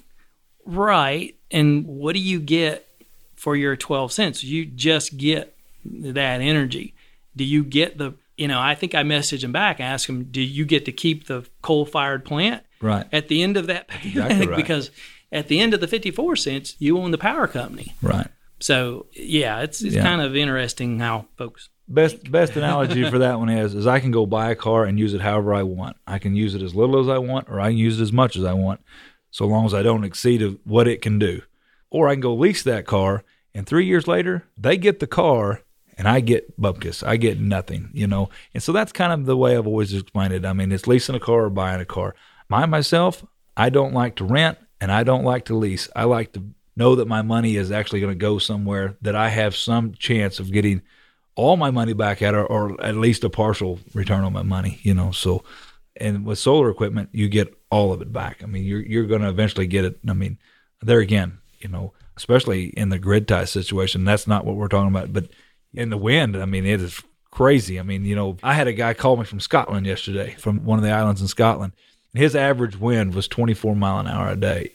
right 0.66 1.36
and 1.52 1.86
what 1.86 2.14
do 2.14 2.20
you 2.20 2.40
get 2.40 2.88
for 3.38 3.56
your 3.56 3.78
12 3.78 4.12
cents. 4.12 4.44
You 4.44 4.66
just 4.66 5.16
get 5.16 5.56
that 5.86 6.42
energy. 6.42 6.94
Do 7.38 7.46
you 7.46 7.64
get 7.64 7.98
the, 7.98 8.16
you 8.36 8.48
know, 8.50 8.60
I 8.60 8.76
think 8.76 8.94
I 8.94 9.04
messaged 9.04 9.44
him 9.44 9.54
back, 9.54 9.80
and 9.80 9.88
asked 9.88 10.08
him, 10.10 10.26
do 10.26 10.42
you 10.42 10.66
get 10.66 10.84
to 10.86 10.92
keep 10.92 11.28
the 11.28 11.48
coal 11.62 11.86
fired 11.86 12.26
plant? 12.26 12.64
Right. 12.82 13.08
At 13.14 13.30
the 13.30 13.42
end 13.42 13.56
of 13.56 13.68
that 13.68 13.88
payment? 13.88 14.18
Exactly 14.18 14.48
right. 14.48 14.58
because 14.58 14.92
at 15.32 15.48
the 15.48 15.60
end 15.60 15.74
of 15.74 15.80
the 15.80 15.88
54 15.88 16.36
cents, 16.36 16.76
you 16.80 16.98
own 16.98 17.12
the 17.12 17.18
power 17.18 17.48
company. 17.48 17.96
Right. 18.02 18.28
So, 18.60 19.06
yeah, 19.14 19.62
it's, 19.62 19.82
it's 19.82 19.96
yeah. 19.96 20.04
kind 20.04 20.22
of 20.22 20.36
interesting 20.36 21.00
how 21.00 21.28
folks. 21.38 21.70
Best 21.90 22.30
best 22.30 22.56
analogy 22.58 23.10
for 23.10 23.20
that 23.20 23.40
one 23.40 23.48
is 23.50 23.74
is 23.74 23.88
I 23.88 24.02
can 24.02 24.12
go 24.12 24.26
buy 24.26 24.52
a 24.52 24.56
car 24.56 24.84
and 24.84 25.00
use 25.00 25.14
it 25.14 25.22
however 25.22 25.54
I 25.54 25.64
want. 25.64 25.96
I 26.06 26.20
can 26.20 26.36
use 26.36 26.54
it 26.54 26.62
as 26.62 26.76
little 26.76 27.00
as 27.00 27.08
I 27.08 27.18
want, 27.18 27.48
or 27.50 27.62
I 27.62 27.70
can 27.70 27.78
use 27.78 28.00
it 28.00 28.04
as 28.04 28.12
much 28.12 28.36
as 28.36 28.44
I 28.44 28.52
want, 28.52 28.82
so 29.32 29.46
long 29.46 29.66
as 29.66 29.74
I 29.74 29.84
don't 29.84 30.04
exceed 30.04 30.60
what 30.66 30.88
it 30.88 31.02
can 31.02 31.18
do. 31.18 31.44
or 31.90 32.10
I 32.10 32.16
can 32.16 32.22
go 32.22 32.36
lease 32.36 32.64
that 32.64 32.86
car, 32.86 33.24
and 33.54 33.66
three 33.66 33.86
years 33.86 34.08
later 34.08 34.44
they 34.58 34.76
get 34.76 35.00
the 35.00 35.08
car 35.08 35.62
and 35.98 36.08
I 36.08 36.20
get 36.20 36.60
bupkis. 36.60 37.06
I 37.06 37.18
get 37.18 37.40
nothing, 37.40 37.90
you 37.94 38.08
know. 38.08 38.30
And 38.54 38.62
so 38.62 38.72
that's 38.72 38.92
kind 38.92 39.12
of 39.12 39.26
the 39.26 39.38
way 39.38 39.58
I've 39.58 39.68
always 39.68 39.94
explained 39.94 40.34
it. 40.34 40.46
I 40.46 40.54
mean, 40.54 40.72
it's 40.72 40.88
leasing 40.88 41.16
a 41.16 41.20
car 41.20 41.46
or 41.46 41.50
buying 41.50 41.82
a 41.82 41.86
car. 41.86 42.16
My 42.50 42.66
myself, 42.66 43.26
I 43.56 43.70
don't 43.70 43.94
like 43.94 44.16
to 44.18 44.24
rent 44.24 44.58
and 44.80 44.92
I 44.92 45.04
don't 45.04 45.24
like 45.24 45.46
to 45.46 45.56
lease. 45.56 45.90
I 45.96 46.04
like 46.04 46.34
to 46.34 46.44
know 46.76 46.96
that 46.96 47.08
my 47.08 47.24
money 47.24 47.56
is 47.56 47.72
actually 47.72 48.00
going 48.00 48.14
to 48.14 48.20
go 48.20 48.38
somewhere 48.38 48.96
that 49.02 49.16
I 49.16 49.30
have 49.30 49.56
some 49.56 49.94
chance 49.94 50.40
of 50.40 50.52
getting 50.52 50.84
all 51.36 51.58
my 51.58 51.72
money 51.72 51.94
back 51.94 52.22
at 52.22 52.36
or, 52.36 52.46
or 52.46 52.82
at 52.84 52.96
least 52.96 53.24
a 53.24 53.30
partial 53.30 53.80
return 53.94 54.24
on 54.24 54.34
my 54.34 54.44
money, 54.44 54.80
you 54.84 54.94
know. 54.94 55.12
So 55.12 55.44
and 56.00 56.26
with 56.26 56.40
solar 56.40 56.70
equipment, 56.70 57.10
you 57.12 57.28
get 57.28 57.54
all 57.72 57.92
of 57.92 58.02
it 58.02 58.14
back. 58.14 58.44
I 58.44 58.46
mean, 58.46 58.64
you're 58.64 58.82
you're 58.82 59.08
going 59.08 59.22
to 59.22 59.30
eventually 59.30 59.68
get 59.68 59.86
it. 59.86 60.00
I 60.08 60.14
mean, 60.14 60.38
there 60.82 61.00
again, 61.00 61.40
you 61.60 61.70
know, 61.70 61.94
especially 62.16 62.66
in 62.68 62.90
the 62.90 63.00
grid 63.00 63.28
tie 63.28 63.46
situation, 63.46 64.06
that's 64.06 64.28
not 64.28 64.46
what 64.46 64.56
we're 64.56 64.68
talking 64.68 64.90
about, 64.90 65.12
but 65.12 65.30
in 65.74 65.90
the 65.90 65.98
wind, 65.98 66.36
I 66.38 66.46
mean, 66.46 66.66
it 66.66 66.82
is 66.82 67.02
crazy. 67.32 67.80
I 67.80 67.84
mean, 67.84 68.06
you 68.06 68.16
know, 68.16 68.38
I 68.42 68.54
had 68.54 68.68
a 68.68 68.74
guy 68.74 68.94
call 68.94 69.18
me 69.18 69.26
from 69.26 69.40
Scotland 69.40 69.86
yesterday, 69.86 70.36
from 70.40 70.66
one 70.66 70.80
of 70.80 70.84
the 70.84 70.92
islands 70.92 71.22
in 71.22 71.28
Scotland. 71.28 71.74
His 72.14 72.36
average 72.36 72.80
wind 72.80 73.14
was 73.14 73.28
24 73.28 73.76
mile 73.76 74.00
an 74.00 74.08
hour 74.08 74.30
a 74.30 74.36
day. 74.36 74.72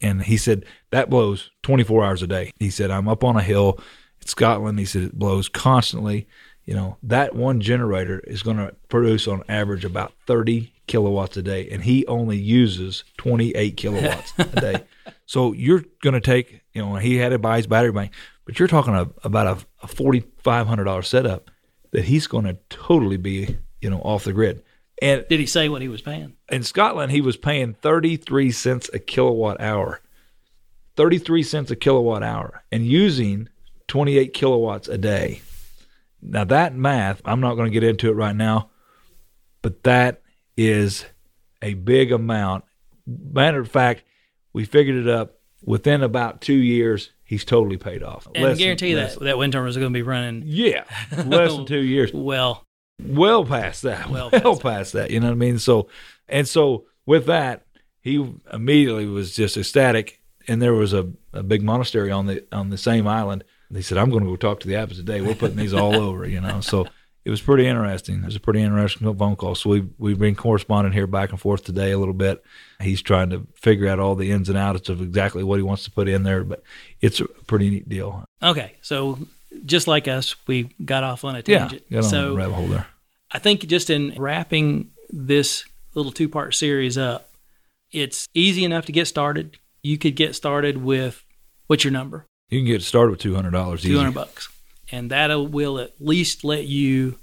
And 0.00 0.22
he 0.22 0.36
said, 0.36 0.64
that 0.90 1.10
blows 1.10 1.50
24 1.62 2.04
hours 2.04 2.22
a 2.22 2.26
day. 2.26 2.52
He 2.58 2.70
said, 2.70 2.90
I'm 2.90 3.08
up 3.08 3.24
on 3.24 3.36
a 3.36 3.42
hill 3.42 3.78
in 4.20 4.28
Scotland. 4.28 4.78
He 4.78 4.84
said, 4.84 5.02
it 5.02 5.18
blows 5.18 5.48
constantly. 5.48 6.26
You 6.64 6.74
know, 6.74 6.96
that 7.02 7.34
one 7.34 7.60
generator 7.60 8.20
is 8.20 8.42
going 8.42 8.56
to 8.56 8.74
produce 8.88 9.28
on 9.28 9.42
average 9.48 9.84
about 9.84 10.12
30 10.26 10.72
kilowatts 10.86 11.36
a 11.36 11.42
day. 11.42 11.68
And 11.70 11.84
he 11.84 12.06
only 12.06 12.36
uses 12.36 13.04
28 13.18 13.70
kilowatts 13.76 14.32
a 14.38 14.44
day. 14.44 14.84
So 15.26 15.52
you're 15.52 15.84
going 16.02 16.14
to 16.14 16.20
take, 16.20 16.62
you 16.72 16.82
know, 16.82 16.96
he 16.96 17.16
had 17.16 17.30
to 17.30 17.38
buy 17.38 17.58
his 17.58 17.66
battery 17.66 17.92
bank. 17.92 18.12
But 18.44 18.58
you're 18.58 18.68
talking 18.68 18.94
about 19.24 19.46
a, 19.46 19.66
a 19.86 19.94
forty 19.94 20.24
five 20.38 20.66
hundred 20.66 20.84
dollar 20.84 21.02
setup 21.02 21.50
that 21.92 22.04
he's 22.04 22.26
going 22.26 22.44
to 22.44 22.58
totally 22.68 23.16
be 23.16 23.56
you 23.80 23.88
know 23.88 24.00
off 24.00 24.24
the 24.24 24.32
grid. 24.32 24.62
And 25.00 25.24
did 25.28 25.40
he 25.40 25.46
say 25.46 25.68
what 25.68 25.82
he 25.82 25.88
was 25.88 26.02
paying? 26.02 26.34
In 26.48 26.62
Scotland, 26.62 27.12
he 27.12 27.20
was 27.20 27.36
paying 27.36 27.74
thirty 27.74 28.16
three 28.16 28.50
cents 28.50 28.90
a 28.92 28.98
kilowatt 28.98 29.60
hour. 29.60 30.00
Thirty 30.96 31.18
three 31.18 31.42
cents 31.42 31.70
a 31.70 31.76
kilowatt 31.76 32.22
hour, 32.22 32.64
and 32.72 32.86
using 32.86 33.48
twenty 33.86 34.18
eight 34.18 34.34
kilowatts 34.34 34.88
a 34.88 34.98
day. 34.98 35.40
Now 36.20 36.44
that 36.44 36.74
math, 36.74 37.22
I'm 37.24 37.40
not 37.40 37.54
going 37.54 37.70
to 37.70 37.80
get 37.80 37.88
into 37.88 38.08
it 38.08 38.14
right 38.14 38.34
now, 38.34 38.70
but 39.62 39.84
that 39.84 40.22
is 40.56 41.04
a 41.62 41.74
big 41.74 42.10
amount. 42.10 42.64
Matter 43.06 43.60
of 43.60 43.70
fact, 43.70 44.02
we 44.52 44.64
figured 44.64 44.96
it 44.96 45.08
up 45.08 45.38
within 45.62 46.02
about 46.02 46.40
two 46.40 46.54
years 46.54 47.10
he's 47.26 47.44
totally 47.44 47.76
paid 47.76 48.02
off. 48.02 48.26
And 48.34 48.44
less 48.44 48.56
I 48.56 48.58
guarantee 48.58 48.94
than, 48.94 49.08
that 49.08 49.20
that 49.20 49.36
wind 49.38 49.52
turbine 49.52 49.68
is 49.68 49.76
going 49.76 49.92
to 49.92 49.96
be 49.96 50.02
running. 50.02 50.44
Yeah, 50.46 50.84
less 51.26 51.54
than 51.54 51.66
two 51.66 51.80
years. 51.82 52.12
well, 52.14 52.64
well 53.04 53.44
past 53.44 53.82
that. 53.82 54.08
Well, 54.08 54.30
well 54.32 54.54
past, 54.54 54.62
past 54.62 54.92
that. 54.94 55.10
You 55.10 55.20
know 55.20 55.26
what 55.26 55.32
I 55.32 55.36
mean? 55.36 55.58
So, 55.58 55.88
and 56.28 56.48
so 56.48 56.86
with 57.04 57.26
that, 57.26 57.66
he 58.00 58.34
immediately 58.50 59.06
was 59.06 59.34
just 59.34 59.58
ecstatic. 59.58 60.22
And 60.48 60.62
there 60.62 60.74
was 60.74 60.92
a, 60.92 61.10
a 61.32 61.42
big 61.42 61.64
monastery 61.64 62.12
on 62.12 62.26
the 62.26 62.46
on 62.52 62.70
the 62.70 62.78
same 62.78 63.06
island. 63.08 63.44
He 63.74 63.82
said, 63.82 63.98
"I'm 63.98 64.10
going 64.10 64.22
to 64.22 64.30
go 64.30 64.36
talk 64.36 64.60
to 64.60 64.68
the 64.68 64.76
abbot 64.76 64.96
today. 64.96 65.20
We're 65.20 65.34
putting 65.34 65.56
these 65.56 65.74
all 65.74 65.96
over." 66.00 66.24
You 66.24 66.40
know, 66.40 66.60
so 66.60 66.86
it 67.26 67.30
was 67.30 67.42
pretty 67.42 67.66
interesting. 67.66 68.20
It 68.20 68.24
was 68.24 68.36
a 68.36 68.40
pretty 68.40 68.62
interesting 68.62 69.12
phone 69.16 69.34
call. 69.34 69.56
So 69.56 69.68
we've 69.68 69.88
we've 69.98 70.18
been 70.18 70.36
corresponding 70.36 70.92
here 70.92 71.08
back 71.08 71.30
and 71.30 71.40
forth 71.40 71.64
today 71.64 71.90
a 71.90 71.98
little 71.98 72.14
bit. 72.14 72.44
He's 72.80 73.02
trying 73.02 73.30
to 73.30 73.44
figure 73.56 73.88
out 73.88 73.98
all 73.98 74.14
the 74.14 74.30
ins 74.30 74.48
and 74.48 74.56
outs 74.56 74.88
of 74.88 75.02
exactly 75.02 75.42
what 75.42 75.56
he 75.56 75.64
wants 75.64 75.82
to 75.84 75.90
put 75.90 76.08
in 76.08 76.22
there, 76.22 76.44
but 76.44 76.62
it's 77.00 77.18
a 77.18 77.26
pretty 77.48 77.68
neat 77.68 77.88
deal. 77.88 78.24
Okay, 78.40 78.76
so 78.80 79.18
just 79.64 79.88
like 79.88 80.06
us, 80.06 80.36
we 80.46 80.70
got 80.84 81.02
off 81.02 81.24
on 81.24 81.34
a 81.34 81.42
tangent. 81.42 81.82
Yeah, 81.88 81.96
got 81.96 82.04
on 82.04 82.10
so 82.10 82.32
a 82.32 82.36
rabbit 82.36 82.54
hole 82.54 82.68
there. 82.68 82.86
I 83.32 83.40
think 83.40 83.66
just 83.66 83.90
in 83.90 84.14
wrapping 84.16 84.92
this 85.10 85.64
little 85.94 86.12
two 86.12 86.28
part 86.28 86.54
series 86.54 86.96
up, 86.96 87.28
it's 87.90 88.28
easy 88.34 88.64
enough 88.64 88.86
to 88.86 88.92
get 88.92 89.06
started. 89.06 89.58
You 89.82 89.98
could 89.98 90.14
get 90.14 90.36
started 90.36 90.76
with 90.76 91.24
what's 91.66 91.82
your 91.82 91.92
number? 91.92 92.24
You 92.50 92.60
can 92.60 92.66
get 92.66 92.82
started 92.82 93.10
with 93.10 93.20
two 93.20 93.34
hundred 93.34 93.50
dollars. 93.50 93.82
Two 93.82 93.96
hundred 93.96 94.14
bucks 94.14 94.48
and 94.90 95.10
that 95.10 95.34
will 95.50 95.78
at 95.78 95.94
least 96.00 96.44
let 96.44 96.66
you 96.66 97.18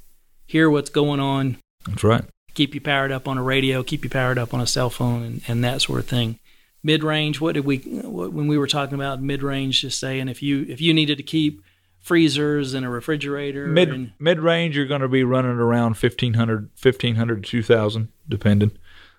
hear 0.46 0.70
what's 0.70 0.90
going 0.90 1.20
on. 1.20 1.58
That's 1.88 2.04
right. 2.04 2.24
Keep 2.54 2.76
you 2.76 2.82
powered 2.82 3.12
up 3.12 3.28
on 3.28 3.38
a 3.38 3.44
radio, 3.44 3.84
keep 3.84 4.04
you 4.04 4.10
powered 4.10 4.38
up 4.38 4.54
on 4.54 4.62
a 4.62 4.68
cell 4.68 4.90
phone, 4.90 5.24
and, 5.24 5.42
and 5.48 5.64
that 5.64 5.82
sort 5.82 6.00
of 6.00 6.08
thing. 6.08 6.40
Mid 6.84 7.04
range, 7.04 7.40
what 7.40 7.54
did 7.54 7.66
we 7.66 7.78
what, 7.78 8.34
when 8.34 8.48
we 8.48 8.58
were 8.58 8.68
talking 8.68 8.96
about 8.96 9.22
mid 9.22 9.42
range? 9.42 9.82
Just 9.82 10.00
saying, 10.00 10.28
if 10.28 10.44
you 10.44 10.66
if 10.68 10.82
you 10.82 10.94
needed 10.94 11.18
to 11.18 11.24
keep 11.24 11.62
freezers 12.00 12.74
and 12.74 12.86
a 12.86 12.90
refrigerator, 12.90 13.68
mid 13.68 13.90
and, 13.90 14.12
mid 14.20 14.40
range, 14.40 14.76
you're 14.76 14.86
going 14.86 15.02
to 15.02 15.08
be 15.08 15.24
running 15.24 15.52
around 15.52 15.96
1500 15.96 16.70
1500 16.82 17.44
to 17.44 17.50
2000, 17.50 18.10
depending. 18.28 18.72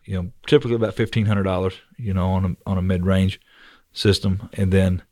You 0.04 0.22
know, 0.22 0.30
typically 0.46 0.76
about 0.76 0.94
fifteen 0.94 1.24
hundred 1.24 1.44
dollars. 1.44 1.74
You 1.96 2.12
know, 2.12 2.32
on 2.32 2.44
a 2.44 2.70
on 2.70 2.76
a 2.76 2.82
mid 2.82 3.06
range 3.06 3.40
system, 3.94 4.50
and 4.52 4.70
then 4.70 5.02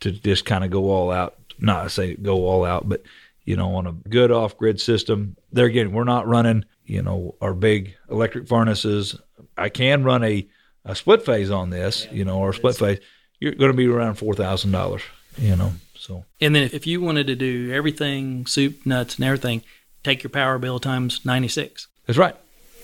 to 0.00 0.10
just 0.10 0.44
kind 0.44 0.64
of 0.64 0.70
go 0.70 0.90
all 0.90 1.12
out 1.12 1.36
not 1.60 1.84
to 1.84 1.90
say 1.90 2.14
go 2.14 2.46
all 2.46 2.64
out, 2.64 2.88
but 2.88 3.02
you 3.44 3.56
know, 3.56 3.74
on 3.74 3.86
a 3.86 3.92
good 3.92 4.30
off 4.30 4.56
grid 4.56 4.80
system, 4.80 5.36
there 5.52 5.66
again, 5.66 5.92
we're 5.92 6.04
not 6.04 6.28
running, 6.28 6.64
you 6.84 7.02
know, 7.02 7.34
our 7.40 7.54
big 7.54 7.96
electric 8.10 8.46
furnaces. 8.46 9.16
I 9.56 9.70
can 9.70 10.04
run 10.04 10.22
a, 10.22 10.46
a 10.84 10.94
split 10.94 11.24
phase 11.24 11.50
on 11.50 11.70
this, 11.70 12.06
you 12.12 12.24
know, 12.24 12.38
or 12.38 12.52
split 12.52 12.76
phase. 12.76 13.00
You're 13.40 13.54
going 13.54 13.72
to 13.72 13.76
be 13.76 13.86
around 13.86 14.16
four 14.16 14.34
thousand 14.34 14.72
dollars, 14.72 15.02
you 15.36 15.56
know. 15.56 15.72
So, 15.96 16.24
and 16.40 16.54
then 16.54 16.70
if 16.72 16.86
you 16.86 17.00
wanted 17.00 17.26
to 17.28 17.36
do 17.36 17.72
everything, 17.72 18.46
soup, 18.46 18.86
nuts, 18.86 19.16
and 19.16 19.24
everything, 19.24 19.62
take 20.04 20.22
your 20.22 20.30
power 20.30 20.58
bill 20.58 20.78
times 20.78 21.24
ninety 21.24 21.48
six. 21.48 21.88
That's 22.06 22.18
right. 22.18 22.36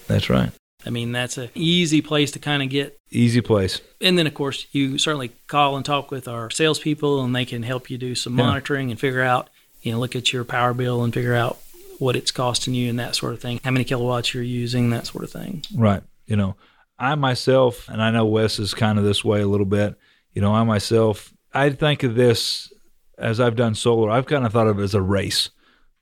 That's 0.06 0.30
right. 0.30 0.50
I 0.86 0.90
mean, 0.90 1.12
that's 1.12 1.36
an 1.36 1.50
easy 1.54 2.00
place 2.00 2.30
to 2.32 2.38
kind 2.38 2.62
of 2.62 2.70
get. 2.70 2.98
Easy 3.10 3.40
place. 3.40 3.80
And 4.00 4.16
then, 4.16 4.26
of 4.26 4.34
course, 4.34 4.66
you 4.72 4.98
certainly 4.98 5.32
call 5.48 5.76
and 5.76 5.84
talk 5.84 6.10
with 6.10 6.28
our 6.28 6.48
salespeople, 6.50 7.22
and 7.24 7.34
they 7.34 7.44
can 7.44 7.62
help 7.64 7.90
you 7.90 7.98
do 7.98 8.14
some 8.14 8.38
yeah. 8.38 8.44
monitoring 8.44 8.90
and 8.90 9.00
figure 9.00 9.22
out, 9.22 9.50
you 9.82 9.92
know, 9.92 9.98
look 9.98 10.14
at 10.14 10.32
your 10.32 10.44
power 10.44 10.72
bill 10.72 11.02
and 11.02 11.12
figure 11.12 11.34
out 11.34 11.58
what 11.98 12.16
it's 12.16 12.30
costing 12.30 12.74
you 12.74 12.90
and 12.90 12.98
that 12.98 13.16
sort 13.16 13.32
of 13.32 13.40
thing, 13.40 13.60
how 13.64 13.70
many 13.70 13.84
kilowatts 13.84 14.32
you're 14.34 14.42
using, 14.42 14.90
that 14.90 15.06
sort 15.06 15.24
of 15.24 15.30
thing. 15.30 15.64
Right. 15.74 16.02
You 16.26 16.36
know, 16.36 16.56
I 16.98 17.14
myself, 17.14 17.88
and 17.88 18.02
I 18.02 18.10
know 18.10 18.26
Wes 18.26 18.58
is 18.58 18.74
kind 18.74 18.98
of 18.98 19.04
this 19.04 19.24
way 19.24 19.40
a 19.40 19.46
little 19.46 19.66
bit, 19.66 19.96
you 20.34 20.42
know, 20.42 20.54
I 20.54 20.62
myself, 20.64 21.32
I 21.52 21.70
think 21.70 22.02
of 22.02 22.14
this 22.14 22.72
as 23.18 23.40
I've 23.40 23.56
done 23.56 23.74
solar, 23.74 24.10
I've 24.10 24.26
kind 24.26 24.44
of 24.44 24.52
thought 24.52 24.66
of 24.66 24.78
it 24.78 24.82
as 24.82 24.94
a 24.94 25.00
race 25.00 25.50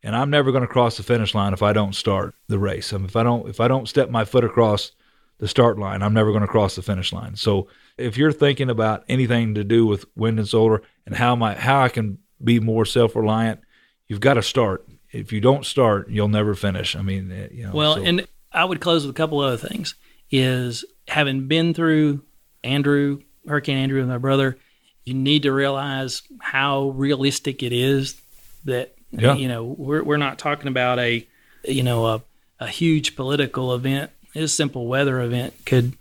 and 0.04 0.14
I'm 0.14 0.28
never 0.28 0.52
going 0.52 0.62
to 0.62 0.68
cross 0.68 0.98
the 0.98 1.02
finish 1.02 1.34
line 1.34 1.54
if 1.54 1.62
I 1.62 1.72
don't 1.72 1.94
start 1.94 2.34
the 2.46 2.58
race. 2.58 2.92
I 2.92 2.98
mean, 2.98 3.06
if 3.06 3.16
I 3.16 3.22
don't 3.22 3.48
if 3.48 3.58
I 3.58 3.66
don't 3.66 3.88
step 3.88 4.10
my 4.10 4.24
foot 4.26 4.44
across 4.44 4.92
the 5.38 5.48
start 5.48 5.78
line, 5.78 6.02
I'm 6.02 6.12
never 6.12 6.30
going 6.30 6.42
to 6.42 6.46
cross 6.46 6.76
the 6.76 6.82
finish 6.82 7.12
line. 7.12 7.36
So 7.36 7.68
if 7.96 8.18
you're 8.18 8.30
thinking 8.30 8.68
about 8.68 9.04
anything 9.08 9.54
to 9.54 9.64
do 9.64 9.86
with 9.86 10.04
wind 10.14 10.38
and 10.38 10.46
solar 10.46 10.82
and 11.06 11.16
how 11.16 11.34
my 11.34 11.54
how 11.54 11.80
I 11.80 11.88
can 11.88 12.18
be 12.42 12.60
more 12.60 12.84
self 12.84 13.16
reliant, 13.16 13.60
you've 14.06 14.20
got 14.20 14.34
to 14.34 14.42
start. 14.42 14.86
If 15.10 15.32
you 15.32 15.40
don't 15.40 15.64
start, 15.64 16.10
you'll 16.10 16.28
never 16.28 16.54
finish. 16.54 16.94
I 16.94 17.02
mean, 17.02 17.32
eh, 17.32 17.48
you 17.50 17.66
know. 17.66 17.72
Well, 17.72 17.94
so. 17.96 18.02
and 18.04 18.26
I 18.52 18.66
would 18.66 18.80
close 18.80 19.06
with 19.06 19.14
a 19.14 19.16
couple 19.16 19.40
other 19.40 19.56
things. 19.56 19.94
Is 20.30 20.84
having 21.08 21.48
been 21.48 21.72
through 21.72 22.22
Andrew, 22.62 23.20
Hurricane 23.46 23.78
Andrew, 23.78 24.00
and 24.00 24.08
my 24.08 24.18
brother, 24.18 24.58
you 25.04 25.14
need 25.14 25.44
to 25.44 25.52
realize 25.52 26.22
how 26.40 26.90
realistic 26.90 27.62
it 27.62 27.72
is 27.72 28.20
that 28.64 28.94
yeah. 29.20 29.34
You 29.34 29.48
know, 29.48 29.64
we're 29.64 30.02
we're 30.02 30.16
not 30.16 30.38
talking 30.38 30.68
about 30.68 30.98
a 30.98 31.26
you 31.64 31.82
know 31.82 32.06
a 32.06 32.22
a 32.60 32.68
huge 32.68 33.16
political 33.16 33.74
event. 33.74 34.10
A 34.34 34.48
simple 34.48 34.86
weather 34.86 35.20
event 35.20 35.54
could 35.64 35.96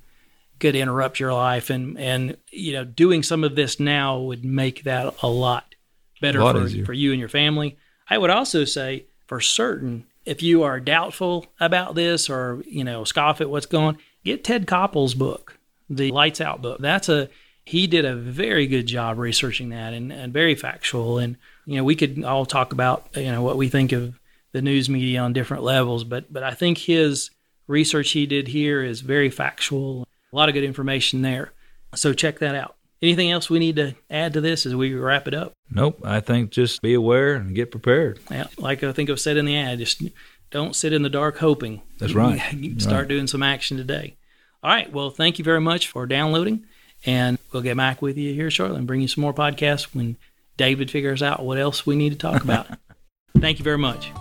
could 0.59 0.75
interrupt 0.75 1.19
your 1.19 1.33
life, 1.33 1.69
and 1.69 1.97
and 1.97 2.37
you 2.49 2.73
know 2.73 2.83
doing 2.83 3.23
some 3.23 3.43
of 3.43 3.55
this 3.55 3.79
now 3.79 4.19
would 4.19 4.43
make 4.43 4.83
that 4.83 5.13
a 5.21 5.27
lot 5.27 5.75
better 6.21 6.39
a 6.39 6.43
lot 6.43 6.55
for, 6.55 6.85
for 6.85 6.93
you 6.93 7.11
and 7.11 7.19
your 7.19 7.29
family. 7.29 7.77
I 8.09 8.17
would 8.17 8.29
also 8.29 8.65
say 8.65 9.05
for 9.27 9.39
certain 9.39 10.05
if 10.25 10.41
you 10.41 10.63
are 10.63 10.79
doubtful 10.79 11.45
about 11.59 11.95
this 11.95 12.29
or 12.29 12.63
you 12.65 12.83
know 12.83 13.03
scoff 13.03 13.41
at 13.41 13.49
what's 13.49 13.65
going, 13.65 13.97
get 14.23 14.43
Ted 14.43 14.67
Koppel's 14.67 15.13
book, 15.13 15.57
the 15.89 16.11
Lights 16.11 16.41
Out 16.41 16.61
book. 16.61 16.79
That's 16.79 17.09
a 17.09 17.29
he 17.65 17.87
did 17.87 18.05
a 18.05 18.15
very 18.15 18.67
good 18.67 18.85
job 18.85 19.17
researching 19.17 19.69
that 19.69 19.93
and, 19.93 20.11
and 20.11 20.33
very 20.33 20.55
factual. 20.55 21.17
And 21.17 21.37
you 21.65 21.77
know, 21.77 21.83
we 21.83 21.95
could 21.95 22.23
all 22.23 22.45
talk 22.45 22.73
about 22.73 23.07
you 23.15 23.31
know 23.31 23.41
what 23.41 23.57
we 23.57 23.69
think 23.69 23.91
of 23.91 24.19
the 24.51 24.61
news 24.61 24.89
media 24.89 25.21
on 25.21 25.33
different 25.33 25.63
levels, 25.63 26.03
but 26.03 26.31
but 26.31 26.43
I 26.43 26.51
think 26.53 26.77
his 26.77 27.31
research 27.67 28.11
he 28.11 28.25
did 28.25 28.47
here 28.47 28.83
is 28.83 29.01
very 29.01 29.29
factual. 29.29 30.07
A 30.31 30.35
lot 30.35 30.49
of 30.49 30.53
good 30.53 30.63
information 30.63 31.21
there. 31.21 31.53
So 31.95 32.13
check 32.13 32.39
that 32.39 32.55
out. 32.55 32.75
Anything 33.01 33.31
else 33.31 33.49
we 33.49 33.59
need 33.59 33.75
to 33.75 33.95
add 34.09 34.33
to 34.33 34.41
this 34.41 34.65
as 34.65 34.75
we 34.75 34.93
wrap 34.93 35.27
it 35.27 35.33
up? 35.33 35.53
Nope. 35.69 35.99
I 36.03 36.21
think 36.21 36.51
just 36.51 36.81
be 36.81 36.93
aware 36.93 37.35
and 37.35 37.53
get 37.53 37.69
prepared. 37.69 38.19
Yeah, 38.31 38.47
like 38.57 38.83
I 38.83 38.93
think 38.93 39.09
I've 39.09 39.19
said 39.19 39.37
in 39.37 39.45
the 39.45 39.57
ad, 39.57 39.79
just 39.79 40.01
don't 40.49 40.75
sit 40.75 40.93
in 40.93 41.01
the 41.01 41.09
dark 41.09 41.37
hoping. 41.37 41.81
That's 41.99 42.13
right. 42.13 42.39
Start 42.77 43.01
right. 43.01 43.07
doing 43.07 43.27
some 43.27 43.43
action 43.43 43.75
today. 43.77 44.15
All 44.63 44.71
right. 44.71 44.91
Well, 44.91 45.09
thank 45.09 45.37
you 45.39 45.43
very 45.43 45.59
much 45.59 45.89
for 45.89 46.05
downloading 46.05 46.65
And 47.05 47.37
we'll 47.51 47.63
get 47.63 47.75
back 47.75 48.01
with 48.01 48.17
you 48.17 48.33
here 48.33 48.49
shortly 48.49 48.77
and 48.77 48.87
bring 48.87 49.01
you 49.01 49.09
some 49.09 49.21
more 49.21 49.33
podcasts 49.33 49.93
when 49.93 50.15
David 50.57 50.91
figures 50.91 51.23
out 51.23 51.43
what 51.43 51.57
else 51.57 51.85
we 51.85 51.95
need 51.95 52.11
to 52.11 52.17
talk 52.17 52.43
about. 52.43 52.67
Thank 53.37 53.59
you 53.59 53.63
very 53.63 53.77
much. 53.77 54.11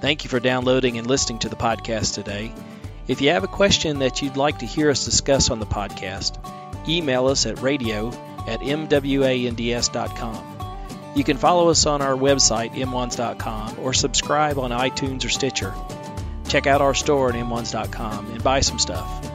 Thank 0.00 0.24
you 0.24 0.30
for 0.30 0.40
downloading 0.40 0.98
and 0.98 1.06
listening 1.06 1.38
to 1.40 1.48
the 1.48 1.56
podcast 1.56 2.14
today. 2.14 2.52
If 3.08 3.20
you 3.20 3.30
have 3.30 3.44
a 3.44 3.48
question 3.48 4.00
that 4.00 4.22
you'd 4.22 4.36
like 4.36 4.58
to 4.58 4.66
hear 4.66 4.90
us 4.90 5.04
discuss 5.04 5.50
on 5.50 5.60
the 5.60 5.66
podcast, 5.66 6.38
email 6.88 7.26
us 7.26 7.46
at 7.46 7.60
radio 7.60 8.08
at 8.46 8.60
mwands.com. 8.60 10.48
You 11.14 11.24
can 11.24 11.36
follow 11.36 11.68
us 11.68 11.84
on 11.86 12.00
our 12.00 12.14
website, 12.14 12.72
mwands.com, 12.72 13.78
or 13.80 13.92
subscribe 13.92 14.58
on 14.58 14.70
iTunes 14.70 15.24
or 15.24 15.28
Stitcher. 15.28 15.74
Check 16.48 16.66
out 16.66 16.80
our 16.80 16.94
store 16.94 17.28
at 17.28 17.34
mwands.com 17.34 18.30
and 18.32 18.42
buy 18.42 18.60
some 18.60 18.78
stuff. 18.78 19.31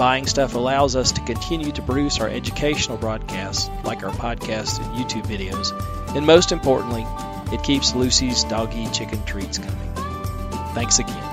Buying 0.00 0.26
stuff 0.26 0.54
allows 0.54 0.96
us 0.96 1.12
to 1.12 1.20
continue 1.20 1.72
to 1.72 1.82
produce 1.82 2.20
our 2.20 2.28
educational 2.30 2.96
broadcasts, 2.96 3.68
like 3.84 4.02
our 4.02 4.10
podcasts 4.12 4.80
and 4.80 4.96
YouTube 4.96 5.26
videos, 5.26 5.76
and 6.16 6.26
most 6.26 6.52
importantly, 6.52 7.04
it 7.52 7.62
keeps 7.62 7.94
Lucy's 7.94 8.42
doggy 8.44 8.86
chicken 8.92 9.22
treats 9.26 9.58
coming. 9.58 9.92
Thanks 10.72 11.00
again. 11.00 11.29